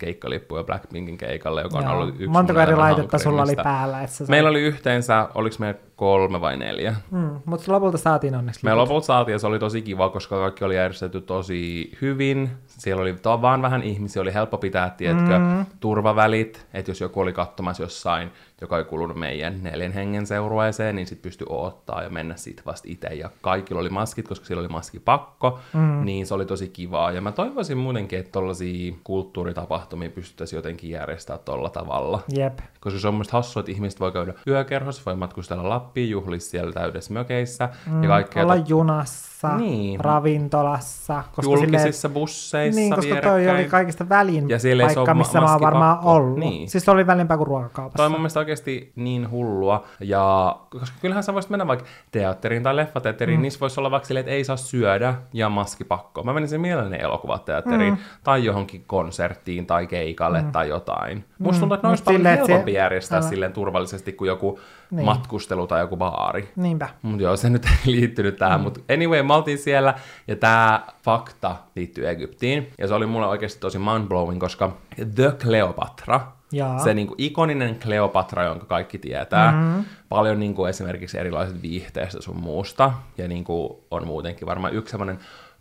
[0.00, 1.92] keikkalippuja Blackpinkin keikalle, joka on Joo.
[1.92, 4.02] ollut yksi Montako eri laitetta sulla oli päällä?
[4.02, 6.94] Että sä sait- Meillä oli yhteensä, oliko meillä kolme vai neljä?
[7.10, 8.60] Mm, mutta lopulta saatiin onneksi.
[8.64, 12.50] Me lopulta saatiin ja se oli tosi kiva, koska kaikki oli järjestetty tosi hyvin.
[12.66, 15.66] Siellä oli vaan vähän ihmisiä, oli helppo pitää, tiedätkö, mm.
[15.80, 21.06] turvavälit, että jos joku oli katsomassa jossain, joka ei kuulunut meidän neljän hengen seurueeseen, niin
[21.06, 23.08] sitten pystyi odottaa ja mennä siitä vasta itse.
[23.08, 26.04] Ja kaikilla oli maskit, koska siellä oli maskipakko, mm.
[26.04, 27.12] niin se oli tosi kivaa.
[27.12, 32.20] Ja mä toivoisin muutenkin, että tollaisia kulttuuritapahtumia pystyttäisiin jotenkin järjestämään tolla tavalla.
[32.28, 32.58] Jep.
[32.80, 36.72] Koska se on musta hassua, että ihmiset voi käydä yökerhossa, voi matkustella Lappiin, juhlia siellä
[36.72, 38.42] täydessä mökeissä Mm, ja kaikkea.
[38.42, 40.00] olla tot- junassa, Niin.
[40.00, 41.24] ravintolassa.
[41.36, 45.60] Koska julkisissa busseissa niin, koska toi oli kaikista välin Ja paikka, missä ma- mä oon
[45.60, 46.38] varmaan ollut.
[46.38, 46.68] Niin.
[46.70, 47.96] Siis se oli välimpää kuin ruokakaupassa.
[47.96, 52.62] Toi on mun mielestä oikeasti niin hullua, ja koska kyllähän sä voisit mennä vaikka teatteriin
[52.62, 53.42] tai leffateatteriin, mm.
[53.42, 56.22] niissä voisi olla vaikka silleen, että ei saa syödä ja maskipakko.
[56.22, 57.98] Mä menisin mielelläni elokuvateatteriin mm.
[58.24, 60.52] tai johonkin konserttiin tai keikalle mm.
[60.52, 61.24] tai jotain.
[61.38, 63.28] Musta tuntuu, että ne olisi paljon että se- helpompi järjestää Älä.
[63.28, 65.04] silleen turvallisesti kuin joku Niin.
[65.04, 66.48] matkustelu tai joku baari.
[66.56, 66.88] Niinpä.
[67.02, 68.64] Mutta joo, se nyt ei liittynyt tähän, mm.
[68.64, 69.94] mutta anyway, me oltiin siellä,
[70.28, 74.70] ja tämä fakta liittyy Egyptiin, ja se oli mulle oikeasti tosi mindblowing, koska
[75.14, 76.20] The Cleopatra,
[76.52, 76.78] Jaa.
[76.78, 79.84] se niinku ikoninen Cleopatra, jonka kaikki tietää, mm-hmm.
[80.08, 85.18] paljon niinku esimerkiksi erilaiset viihteistä sun muusta, ja niinku on muutenkin varmaan yksi semmoinen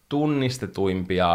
[0.09, 1.33] tunnistetuimpia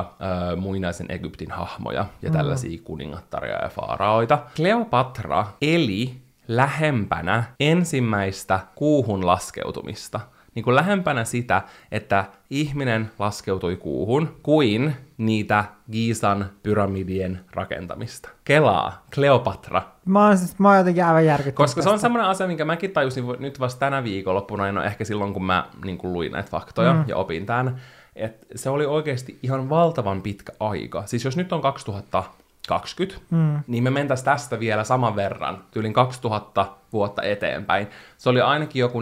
[0.53, 2.37] ö, muinaisen Egyptin hahmoja ja mm.
[2.37, 4.39] tällaisia kuningattaria ja faaraoita.
[4.57, 6.15] Cleopatra eli
[6.49, 10.21] lähempänä ensimmäistä kuuhun laskeutumista.
[10.55, 11.63] Niin kuin lähempänä sitä,
[11.93, 18.29] että ihminen laskeutui kuuhun, kuin niitä Giisan pyramidien rakentamista.
[18.45, 19.83] Kelaa, Cleopatra.
[20.05, 22.03] Mä oon, siis, mä oon jotenkin aivan järkyttynyt Koska se on tästä.
[22.03, 25.99] semmoinen asia, minkä mäkin tajusin nyt vasta tänä viikonloppuna, no ehkä silloin, kun mä niin
[25.99, 27.05] kuin luin näitä faktoja mm.
[27.07, 27.81] ja opin tämän,
[28.17, 31.03] että se oli oikeasti ihan valtavan pitkä aika.
[31.07, 33.61] Siis jos nyt on 2020, mm.
[33.67, 37.87] niin me mentäisiin tästä vielä saman verran, tyylin 2000 vuotta eteenpäin.
[38.19, 39.01] Se oli ainakin joku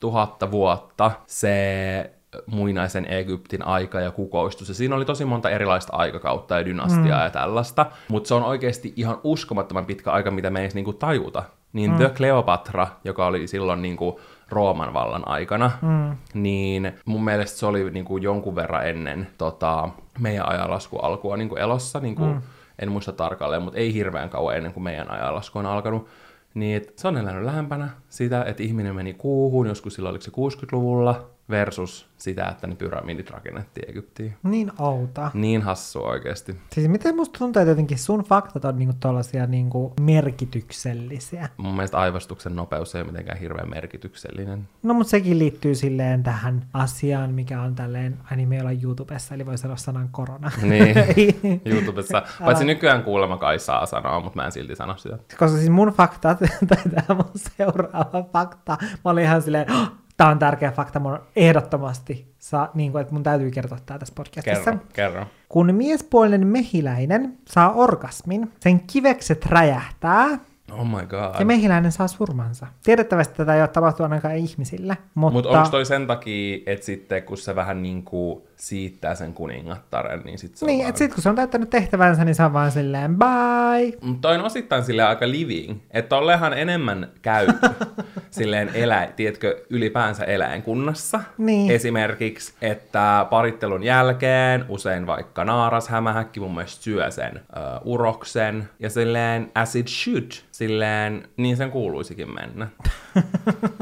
[0.00, 2.10] 4000 vuotta se
[2.46, 4.68] muinaisen Egyptin aika ja kukoistus.
[4.68, 7.24] Ja siinä oli tosi monta erilaista aikakautta ja dynastiaa mm.
[7.24, 7.86] ja tällaista.
[8.08, 11.42] Mutta se on oikeasti ihan uskomattoman pitkä aika, mitä me ei edes niinku tajuta.
[11.72, 11.96] Niin mm.
[11.96, 16.16] The Cleopatra, joka oli silloin niinku Rooman vallan aikana, mm.
[16.34, 22.00] niin mun mielestä se oli niinku jonkun verran ennen tota, meidän ajanlasku alkua niinku elossa.
[22.00, 22.42] Niinku, mm.
[22.78, 26.08] En muista tarkalleen, mutta ei hirveän kauan ennen kuin meidän ajanlasku on alkanut.
[26.54, 31.30] Niin se on elänyt lähempänä sitä, että ihminen meni kuuhun, joskus silloin oliko se 60-luvulla,
[31.50, 34.34] versus sitä, että ne pyramidit rakennettiin Egyptiin.
[34.42, 35.30] Niin outa.
[35.34, 36.56] Niin hassu oikeasti.
[36.72, 41.48] Siis miten musta tuntuu, että jotenkin sun faktat on niinku tollasia niinku merkityksellisiä.
[41.56, 44.68] Mun mielestä aivastuksen nopeus ei ole mitenkään hirveän merkityksellinen.
[44.82, 49.34] No mutta sekin liittyy silleen tähän asiaan, mikä on tälleen, ai niin me ollaan YouTubessa,
[49.34, 50.50] eli voi sanoa sanan korona.
[50.62, 50.96] Niin,
[51.74, 52.22] YouTubessa.
[52.44, 55.18] Paitsi nykyään kuulemma kai saa sanoa, mutta mä en silti sano sitä.
[55.38, 60.30] Koska siis mun faktat, tai tämä mun seuraava fakta, mä olin ihan silleen, oh, tämä
[60.30, 64.70] on tärkeä fakta, mun ehdottomasti, saa, niin kuin, että mun täytyy kertoa tämä tässä podcastissa.
[64.70, 65.26] Kerro, kerro.
[65.48, 70.26] Kun miespuolinen mehiläinen saa orgasmin, sen kivekset räjähtää
[70.72, 71.38] Oh my god.
[71.38, 72.66] ja mehiläinen saa surmansa.
[72.82, 75.32] Tiedettävästi tätä ei ole tapahtunut ainakaan ihmisillä, mutta...
[75.32, 80.20] Mutta onko toi sen takia, että sitten kun se vähän niin kuin siittää sen kuningattaren,
[80.24, 80.88] niin sit se Niin, vaan...
[80.88, 83.98] että sit kun se on täyttänyt tehtävänsä, niin se on vaan silleen bye.
[84.02, 87.46] Mutta toi on osittain sille aika living, että tollehan enemmän käy
[88.30, 91.20] silleen elä, tiedätkö, ylipäänsä eläinkunnassa.
[91.38, 91.70] Niin.
[91.70, 98.90] Esimerkiksi, että parittelun jälkeen usein vaikka naaras hämähäkki mun mielestä syö sen uh, uroksen ja
[98.90, 102.68] silleen as it should, silleen niin sen kuuluisikin mennä.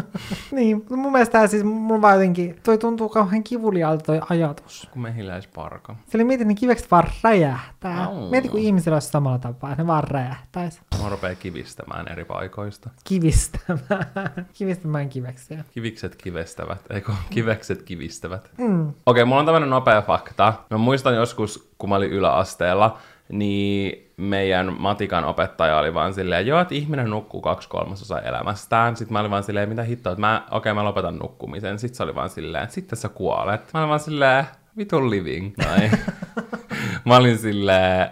[0.50, 4.67] Niin, mun mielestä siis, mulla vaan jotenkin, toi tuntuu kauhean kivuliaalta toi ajatus.
[4.90, 5.96] Kun mehiläisparka.
[6.06, 8.04] Sillä mietin, ne kivekset vaan räjähtää.
[8.04, 8.30] Au.
[8.30, 10.80] Mieti, kun ihmisillä olisi samalla tapaa, että ne vaan räjähtäisi.
[11.02, 12.90] Mä rupeaa kivistämään eri paikoista.
[13.04, 14.46] Kivistämään.
[14.58, 15.64] Kivistämään kiveksiä.
[15.70, 18.50] Kivikset kivestävät, eikö kivekset kivistävät.
[18.58, 18.92] Mm.
[19.06, 20.52] Okei, mulla on tämmönen nopea fakta.
[20.70, 26.60] Mä muistan joskus, kun mä olin yläasteella, niin meidän matikan opettaja oli vaan silleen, joo,
[26.60, 28.96] että ihminen nukkuu kaksi kolmasosaa elämästään.
[28.96, 31.78] Sitten mä olin vaan silleen, mitä hittoa, että mä, okei, mä lopetan nukkumisen.
[31.78, 33.70] Sitten se oli vaan silleen, että sitten sä kuolet.
[33.74, 34.44] Mä olin vaan silleen,
[34.76, 35.54] vitun living.
[37.04, 38.10] Mä olin silleen,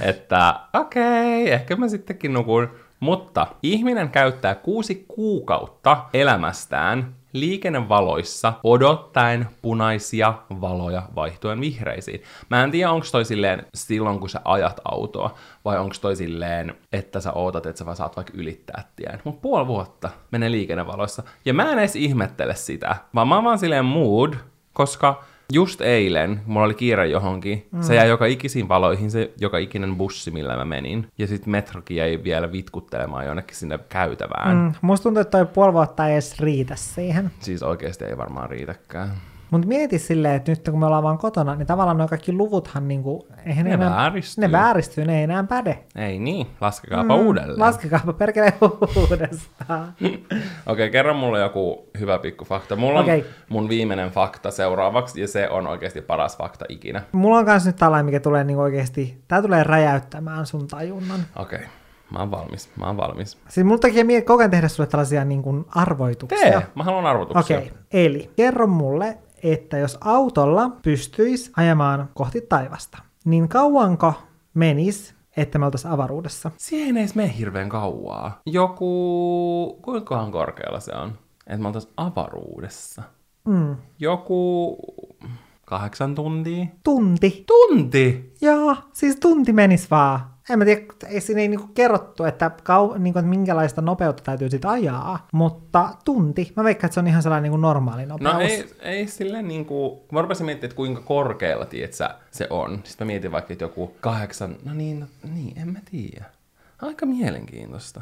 [0.00, 2.68] että okei, ehkä mä sittenkin nukun.
[3.00, 12.22] Mutta ihminen käyttää kuusi kuukautta elämästään liikennevaloissa odottaen punaisia valoja vaihtuen vihreisiin.
[12.50, 16.74] Mä en tiedä, onko toi silleen silloin, kun sä ajat autoa, vai onko toi silleen,
[16.92, 19.20] että sä ootat, että sä vaan saat vaikka ylittää tien.
[19.24, 21.22] Mut puoli vuotta menee liikennevaloissa.
[21.44, 24.34] Ja mä en edes ihmettele sitä, vaan mä oon vaan silleen mood,
[24.72, 27.82] koska just eilen, mulla oli kiire johonkin, mm.
[27.82, 31.08] se jäi joka ikisiin valoihin, se joka ikinen bussi, millä mä menin.
[31.18, 34.56] Ja sitten metrokin jäi vielä vitkuttelemaan jonnekin sinne käytävään.
[34.56, 34.72] Mm.
[34.82, 37.30] Musta tuntuu, että toi puoli vuotta ei edes riitä siihen.
[37.40, 39.10] Siis oikeasti ei varmaan riitäkään.
[39.52, 42.88] Mutta mieti silleen, että nyt kun me ollaan vaan kotona, niin tavallaan nuo kaikki luvuthan
[42.88, 44.42] niinku, eihän Ne enää, vääristyy.
[44.42, 45.78] Ne vääristyy, ne ei enää päde.
[45.96, 47.60] Ei niin, laskekaapa mm, uudelleen.
[47.60, 48.52] Laskekaapa perkele
[49.00, 49.94] uudestaan.
[50.66, 52.76] Okei, kerro mulle joku hyvä pikku fakta.
[52.76, 53.20] Mulla Okei.
[53.20, 57.02] on mun viimeinen fakta seuraavaksi, ja se on oikeasti paras fakta ikinä.
[57.12, 61.20] Mulla on kans nyt tällainen, mikä tulee niinku oikeesti, tää tulee räjäyttämään sun tajunnan.
[61.36, 61.66] Okei,
[62.12, 63.38] mä oon valmis, mä oon valmis.
[63.48, 66.50] Siis mulla tekee mieli koko ajan tehdä sulle tällaisia niinku arvoituksia.
[66.50, 67.58] Tee, mä haluan arvotuksia.
[67.58, 74.14] Okei, eli kerro mulle, että jos autolla pystyisi ajamaan kohti taivasta, niin kauanko
[74.54, 76.50] menis, että me oltaisiin avaruudessa?
[76.56, 78.40] Siihen ei edes mene hirveän kauaa.
[78.46, 81.12] Joku, kuinkahan korkealla se on?
[81.46, 83.02] Että me oltais avaruudessa.
[83.44, 83.76] Mm.
[83.98, 84.76] Joku
[85.64, 86.66] kahdeksan tuntia.
[86.84, 87.44] Tunti.
[87.46, 88.34] Tunti!
[88.40, 90.31] Joo, siis tunti menis vaan.
[90.52, 94.50] En mä tiedä, ei siinä ei niinku kerrottu, että, kau, niinku, että minkälaista nopeutta täytyy
[94.50, 96.52] sit ajaa, mutta tunti.
[96.56, 98.34] Mä veikkaan, että se on ihan sellainen niinku normaali nopeus.
[98.34, 102.80] No ei, ei silleen niinku, mä rupesin miettimään, että kuinka korkealla, tiedät sä, se on.
[102.84, 106.24] Sitten mä mietin vaikka, että joku kahdeksan, no niin, no, niin, en mä tiedä.
[106.82, 108.00] Aika mielenkiintoista.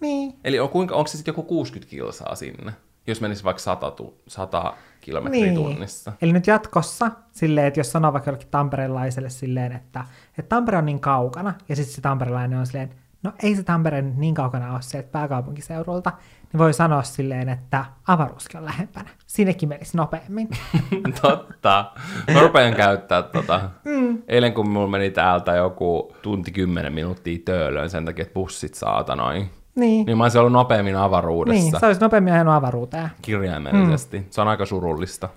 [0.00, 0.34] Niin.
[0.44, 2.72] Eli on, kuinka, onko se sitten joku 60 kilsaa sinne?
[3.06, 5.54] Jos menisi vaikka 100, tu, 100 kilometriä Niin.
[5.54, 6.12] tunnissa.
[6.22, 10.04] Eli nyt jatkossa, silleen, että jos sanoo vaikka jollekin tamperelaiselle silleen, että,
[10.38, 12.90] että Tampere on niin kaukana, ja sitten se tamperelainen on silleen,
[13.22, 16.12] no ei se Tampere nyt niin kaukana ole se, että pääkaupunkiseudulta,
[16.52, 19.10] niin voi sanoa silleen, että avaruuskin on lähempänä.
[19.26, 20.48] Sinnekin menisi nopeammin.
[21.22, 21.92] Totta.
[22.34, 23.60] Mä rupean käyttää tota.
[23.84, 24.22] Mm.
[24.28, 29.50] Eilen kun mulla meni täältä joku tunti kymmenen minuuttia töölöön sen takia, että bussit saatanoin.
[29.74, 30.06] Niin.
[30.06, 31.62] Niin mä olisin ollut nopeammin avaruudessa.
[31.62, 33.10] Niin, se olisi nopeammin ajanut avaruuteen.
[33.22, 34.18] kirjaimellisesti.
[34.18, 34.24] Mm.
[34.30, 35.28] Se on aika surullista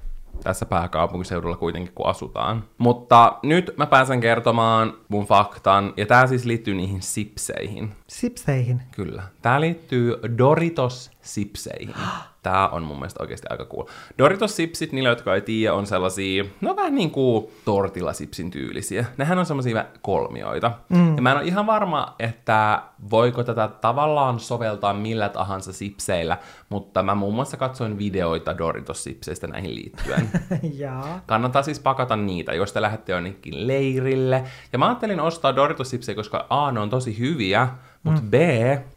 [0.43, 2.63] tässä pääkaupunkiseudulla kuitenkin, kun asutaan.
[2.77, 7.91] Mutta nyt mä pääsen kertomaan mun faktan, ja tää siis liittyy niihin sipseihin.
[8.07, 8.81] Sipseihin.
[8.91, 9.23] Kyllä.
[9.41, 11.95] Tää liittyy Doritos-sipseihin.
[12.45, 13.83] Tää on mun mielestä oikeasti aika cool.
[14.17, 19.05] Doritos-sipsit, niille jotka ei tiedä, on sellaisia, no vähän niin kuin tortillasipsin tyylisiä.
[19.17, 20.71] Nehän on sellaisia kolmioita.
[20.89, 21.15] Mm.
[21.15, 26.37] Ja mä en ole ihan varma, että voiko tätä tavallaan soveltaa millä tahansa sipseillä,
[26.69, 30.29] mutta mä muun muassa katsoin videoita Doritos-sipseistä näihin liittyen.
[30.83, 31.21] Jaa.
[31.25, 34.43] Kannattaa siis pakata niitä, jos te lähdette jonnekin leirille.
[34.73, 37.67] Ja mä ajattelin ostaa Doritos-sipsejä, koska A, ne on tosi hyviä,
[38.03, 38.29] mutta mm.
[38.29, 38.33] B,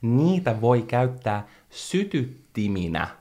[0.02, 3.17] niitä voi käyttää sytyttiminä.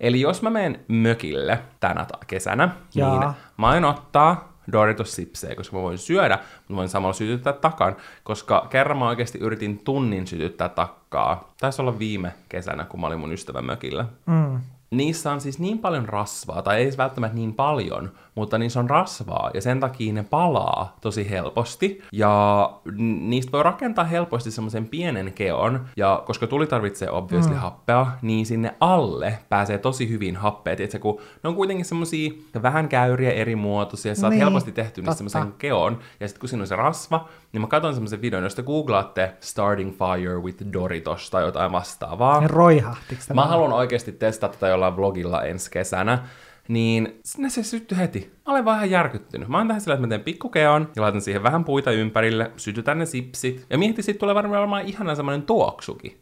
[0.00, 3.20] Eli jos mä menen mökille tänä kesänä, Jaa.
[3.20, 8.66] niin mä aion ottaa Doritos-sipsejä, koska mä voin syödä, mutta voin samalla sytyttää takan, koska
[8.70, 11.52] kerran mä oikeasti yritin tunnin sytyttää takkaa.
[11.60, 14.04] Taisi olla viime kesänä, kun mä olin mun ystävän mökillä.
[14.26, 14.60] Mm.
[14.90, 19.50] Niissä on siis niin paljon rasvaa, tai ei välttämättä niin paljon, mutta niissä on rasvaa,
[19.54, 22.72] ja sen takia ne palaa tosi helposti, ja
[23.18, 27.58] niistä voi rakentaa helposti semmoisen pienen keon, ja koska tuli tarvitsee obviously mm.
[27.58, 32.88] happea, niin sinne alle pääsee tosi hyvin happea, tiedätkö, kun ne on kuitenkin semmosia vähän
[32.88, 36.62] käyriä eri muotoisia, sä oot Niin, helposti tehty niistä semmoisen keon, ja sitten kun siinä
[36.62, 41.30] on se rasva, niin mä katson semmoisen videon, jos te googlaatte Starting Fire with Doritos
[41.30, 46.18] tai jotain vastaavaa, Ja roihahtiks Mä haluan oikeasti testata tätä jollain vlogilla ensi kesänä,
[46.68, 48.32] niin sinne se syttyi heti.
[48.46, 49.48] Mä olen ihan järkyttynyt.
[49.48, 52.98] Mä oon tähän sillä, että mä teen pikkukeon ja laitan siihen vähän puita ympärille, sytytän
[52.98, 53.66] ne sipsit.
[53.70, 56.20] Ja mietin, siitä tulee varmaan olemaan ihana semmoinen tuoksukin.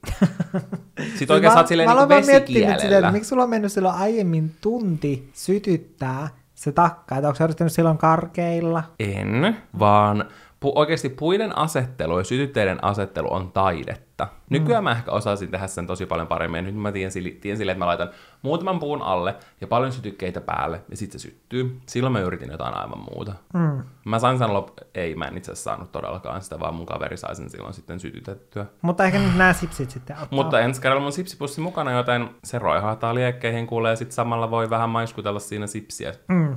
[1.19, 3.09] Sitten oikein saat silleen mä niin vaan miettiä nyt sitä, vesikielellä.
[3.09, 7.73] että miksi sulla on mennyt silloin aiemmin tunti sytyttää se takka, että onko sä yrittänyt
[7.73, 8.83] silloin karkeilla?
[9.01, 10.25] En, vaan
[10.65, 14.29] pu- oikeasti puiden asettelu ja sytytteiden asettelu on taidetta.
[14.51, 16.65] Nykyään mä ehkä osasin tehdä sen tosi paljon paremmin.
[16.65, 18.11] Nyt mä tiedän, sille- tiedän silleen, että mä laitan
[18.43, 21.81] muutaman puun alle ja paljon sytykkeitä päälle ja sitten se syttyy.
[21.87, 23.33] Silloin mä yritin jotain aivan muuta.
[23.55, 23.83] Mm.
[24.05, 24.69] Mä sain sen lop...
[24.95, 28.01] Ei, mä en itse asiassa saanut todellakaan sitä, vaan mun kaveri sai sen silloin sitten
[28.01, 28.67] sytytettyä.
[28.83, 30.37] Mutta ehkä nyt nämä sipsit sitten auttaa.
[30.37, 34.71] Mutta ensi kerralla mun sipsipussi mukana, joten se roihahtaa liekkeihin kuulee ja sitten samalla voi
[34.71, 36.13] vähän maiskutella siinä sipsiä.
[36.29, 36.57] Mm.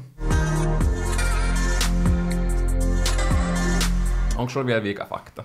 [4.40, 5.44] Onko sulla vielä vikafakta?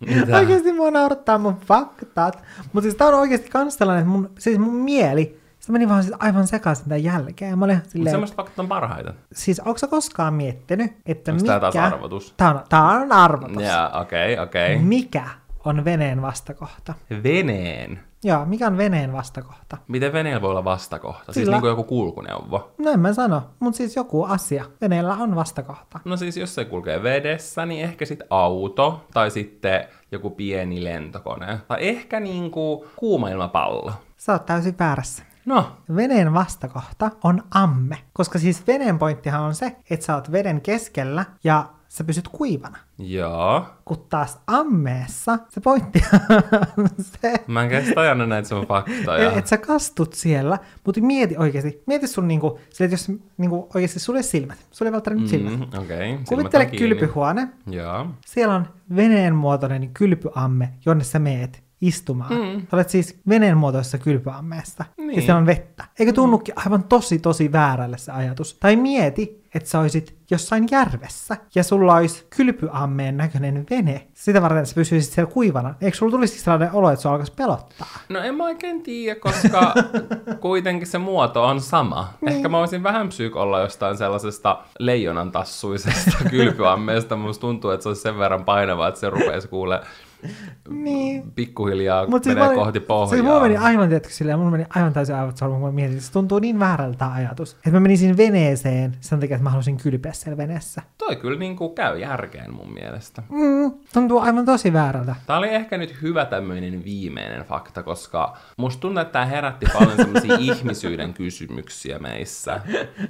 [0.00, 0.36] Mitä?
[0.36, 2.42] Oikeasti mua naurattaa mun faktat.
[2.72, 6.02] Mutta siis tää on oikeasti kans tällainen, että mun, siis mun mieli, se meni vaan
[6.02, 7.58] siis aivan sekaisin tämän jälkeen.
[7.58, 9.14] Mä olin silleen, semmoiset faktat on parhaita.
[9.32, 11.60] siis onko sä koskaan miettinyt, että Onks mikä...
[11.60, 12.34] tää taas arvotus?
[12.36, 13.62] Tää on, tää on arvotus.
[13.62, 14.74] Ja okei, okay, okei.
[14.74, 14.86] Okay.
[14.86, 15.28] Mikä
[15.64, 16.94] on veneen vastakohta?
[17.22, 18.00] Veneen.
[18.24, 19.76] Joo, mikä on veneen vastakohta?
[19.88, 21.24] Miten veneellä voi olla vastakohta?
[21.32, 22.70] Siis Sillä- niin kuin joku kulkuneuvo.
[22.78, 24.64] No en mä sano, mutta siis joku asia.
[24.80, 26.00] Veneellä on vastakohta.
[26.04, 31.58] No siis jos se kulkee vedessä, niin ehkä sitten auto tai sitten joku pieni lentokone.
[31.68, 33.92] Tai ehkä niinku kuuma ilmapallo.
[34.16, 35.22] Sä oot täysin väärässä.
[35.44, 40.60] No, Veneen vastakohta on amme, koska siis veneen pointtihan on se, että sä oot veden
[40.60, 42.78] keskellä ja sä pysyt kuivana.
[42.98, 43.66] joo.
[43.84, 46.02] Kun taas ammeessa se pointti
[46.78, 49.32] on se, Mä en kestä aina näitä sun faktoja.
[49.32, 53.98] että sä kastut siellä, mutta mieti oikeasti, mieti sun niinku, sille, että jos niinku oikeasti
[54.00, 55.58] sulle silmät, sulle ei välttämättä silmät.
[55.58, 56.12] Mm, okei.
[56.14, 56.24] Okay.
[56.28, 58.06] Kuvittele kylpyhuone, Joo.
[58.26, 62.32] siellä on veneen muotoinen kylpyamme, jonne sä meet istumaan.
[62.32, 62.60] Mm.
[62.60, 64.84] Sä olet siis veneen muotoisessa kylpyammeessa.
[64.98, 65.22] Ja Niin.
[65.22, 65.84] siellä on vettä.
[65.98, 68.54] Eikö tunnukin aivan tosi tosi väärälle se ajatus?
[68.54, 74.06] Tai mieti, että sä olisit jossain järvessä ja sulla olisi kylpyammeen näköinen vene.
[74.14, 75.74] Sitä varten sä pysyisit siellä kuivana.
[75.80, 77.86] Eikö sulla tulisi sellainen olo, että sua alkaisi pelottaa?
[78.08, 79.74] No en mä oikein tiedä, koska
[80.40, 82.12] kuitenkin se muoto on sama.
[82.20, 82.36] Niin.
[82.36, 87.16] Ehkä mä voisin vähän psyyk olla jostain sellaisesta leijonan tassuisesta kylpyammeesta.
[87.16, 89.80] Musta tuntuu, että se olisi sen verran painava, että se rupeaisi kuule
[90.68, 91.32] Niin.
[91.32, 93.10] pikkuhiljaa Mut siis menee olin- kohti pohjaa.
[93.10, 95.92] Siis mulla meni aivan, tiedätkö, silleen, mulla meni aivan täysin aivot solmuun, kun mä mietin,
[95.96, 97.52] että se tuntuu niin väärältä ajatus.
[97.54, 100.82] Että mä menisin veneeseen sen takia, että mä halusin kylpeä siellä veneessä.
[100.98, 103.22] Toi kyllä niin kuin käy järkeen mun mielestä.
[103.30, 105.14] Mm, tuntuu aivan tosi väärältä.
[105.26, 109.96] Tää oli ehkä nyt hyvä tämmöinen viimeinen fakta, koska musta tuntuu, että tää herätti paljon
[109.96, 112.60] semmoisia ihmisyyden kysymyksiä meissä.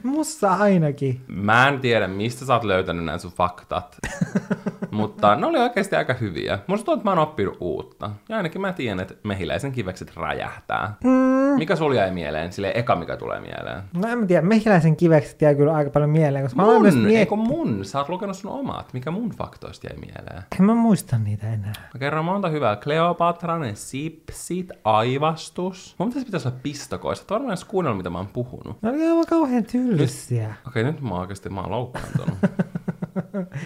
[0.03, 1.21] Mussa ainakin.
[1.29, 3.97] Mä en tiedä, mistä sä oot löytänyt nämä sun faktat,
[4.91, 6.59] mutta ne oli oikeasti aika hyviä.
[6.67, 8.11] Musta tuntuu, että mä oon oppinut uutta.
[8.29, 10.95] Ja ainakin mä tiedän, että mehiläisen kivekset räjähtää.
[11.05, 11.11] Mm.
[11.59, 12.53] Mikä sulla jäi mieleen?
[12.53, 13.83] Sille eka, mikä tulee mieleen.
[13.95, 16.95] No en mä tiedä, mehiläisen kivekset jää kyllä aika paljon mieleen, koska mä aloin myös
[16.95, 17.21] Mun, miettiä.
[17.21, 17.85] eikö mun?
[17.85, 18.93] Sä oot lukenut sun omat.
[18.93, 20.43] Mikä mun faktoista jäi mieleen?
[20.61, 21.73] En mä muista niitä enää.
[21.95, 22.77] Mä kerron monta hyvää.
[22.77, 25.95] Kleopatra, ne sipsit, aivastus.
[25.99, 27.23] Mun pitäisi pitäisi olla pistokoissa.
[27.25, 28.83] Et varmaan edes kuunnella, mitä mä oon puhunut.
[28.83, 30.55] Ne oli aivan kauhean tylsiä.
[30.69, 32.39] Okei, nyt mä oikeasti mä oon loukkaantunut.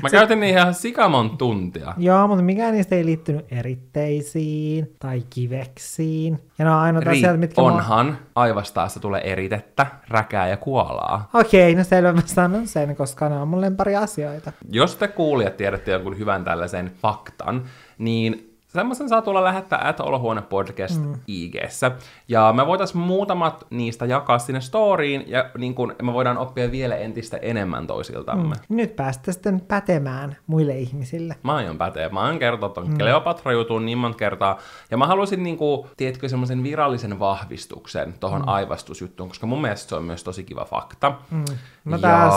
[0.03, 1.95] mä käytin niihin ihan sikamon tuntia.
[1.97, 6.39] Joo, mutta mikään niistä ei liittynyt eritteisiin tai kiveksiin.
[6.59, 7.61] Ja ne on ainoa Ri- asiat, mitkä...
[7.61, 11.29] mua- onhan aivastaassa tulee eritettä, räkää ja kuolaa.
[11.35, 14.53] Okei, no selvä, mä sanon sen, koska ne on mun lempari asioita.
[14.71, 17.63] Jos te kuulijat tiedätte jonkun hyvän tällaisen faktan,
[17.99, 21.15] niin semmoisen saa tulla lähettää at Olohuone podcast mm.
[21.27, 21.91] IGssä.
[22.29, 26.97] Ja me voitais muutamat niistä jakaa sinne storyin, ja niin kun me voidaan oppia vielä
[26.97, 28.57] entistä enemmän toisiltamme.
[28.69, 28.77] Mm.
[28.77, 31.37] Nyt päästä sitten pätemään muille ihmisille.
[31.43, 32.09] Mä aion päteä.
[32.09, 32.99] Mä oon kertonut ton mm.
[32.99, 34.59] Kleopatra-jutun niin monta kertaa.
[34.91, 38.49] Ja mä halusin, niinku, tiedätkö, semmoisen virallisen vahvistuksen tohon mm.
[38.49, 41.13] aivastusjuttuun, koska mun mielestä se on myös tosi kiva fakta.
[41.31, 41.45] Mm.
[41.85, 42.35] Mä taas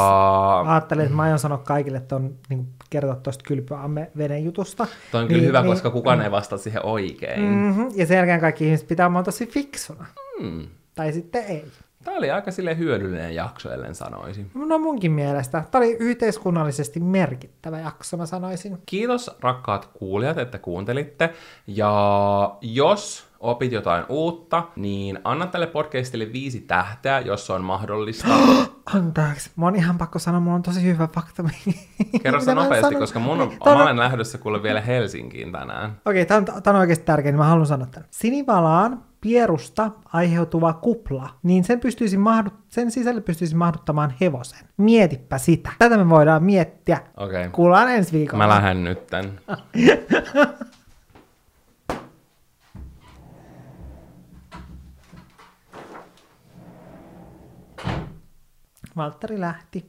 [0.66, 4.88] ajattelin, että mä aion sanoa kaikille ton, niin kertoa tuosta kylpyamme veden jutusta.
[5.12, 7.42] Toi on kyllä hyvä, koska kukaan ei vastaa siihen oikein.
[7.42, 7.48] Mm.
[7.48, 7.88] Mm-hmm.
[7.96, 10.06] Ja sen jälkeen kaikki ihmiset pitää mua tosi fiksuna.
[10.40, 10.68] Mm.
[10.96, 11.66] Tai sitten ei.
[12.04, 14.52] Tää oli aika sille hyödyllinen jakso, ellen sanoisin.
[14.54, 15.64] No munkin mielestä.
[15.72, 18.78] Tämä oli yhteiskunnallisesti merkittävä jakso, mä sanoisin.
[18.86, 21.30] Kiitos rakkaat kuulijat, että kuuntelitte.
[21.68, 28.28] Ja jos opit jotain uutta, niin anna tälle podcastille viisi tähteä, jos se on mahdollista.
[28.94, 31.44] Anteeksi, mä oon ihan pakko sanoa, mulla on tosi hyvä fakta.
[32.24, 35.98] Kerro se nopeasti, koska mun on, on- mä olen lähdössä kuule vielä Helsinkiin tänään.
[36.06, 38.08] Okei, tämä on, tää on oikeasti tärkeä, niin mä haluan sanoa tämän.
[38.12, 44.60] Sinivalaan pierusta aiheutuva kupla, niin sen, pystyisi mahdu, sen sisälle pystyisi mahduttamaan hevosen.
[44.78, 45.70] Mietipä sitä.
[45.80, 47.00] Tätä me voidaan miettiä.
[47.18, 47.40] Okei.
[47.40, 47.50] Okay.
[47.52, 48.44] Kuullaan ensi viikolla.
[48.44, 49.40] Mä lähden nytten.
[58.98, 59.86] Valtteri lähti.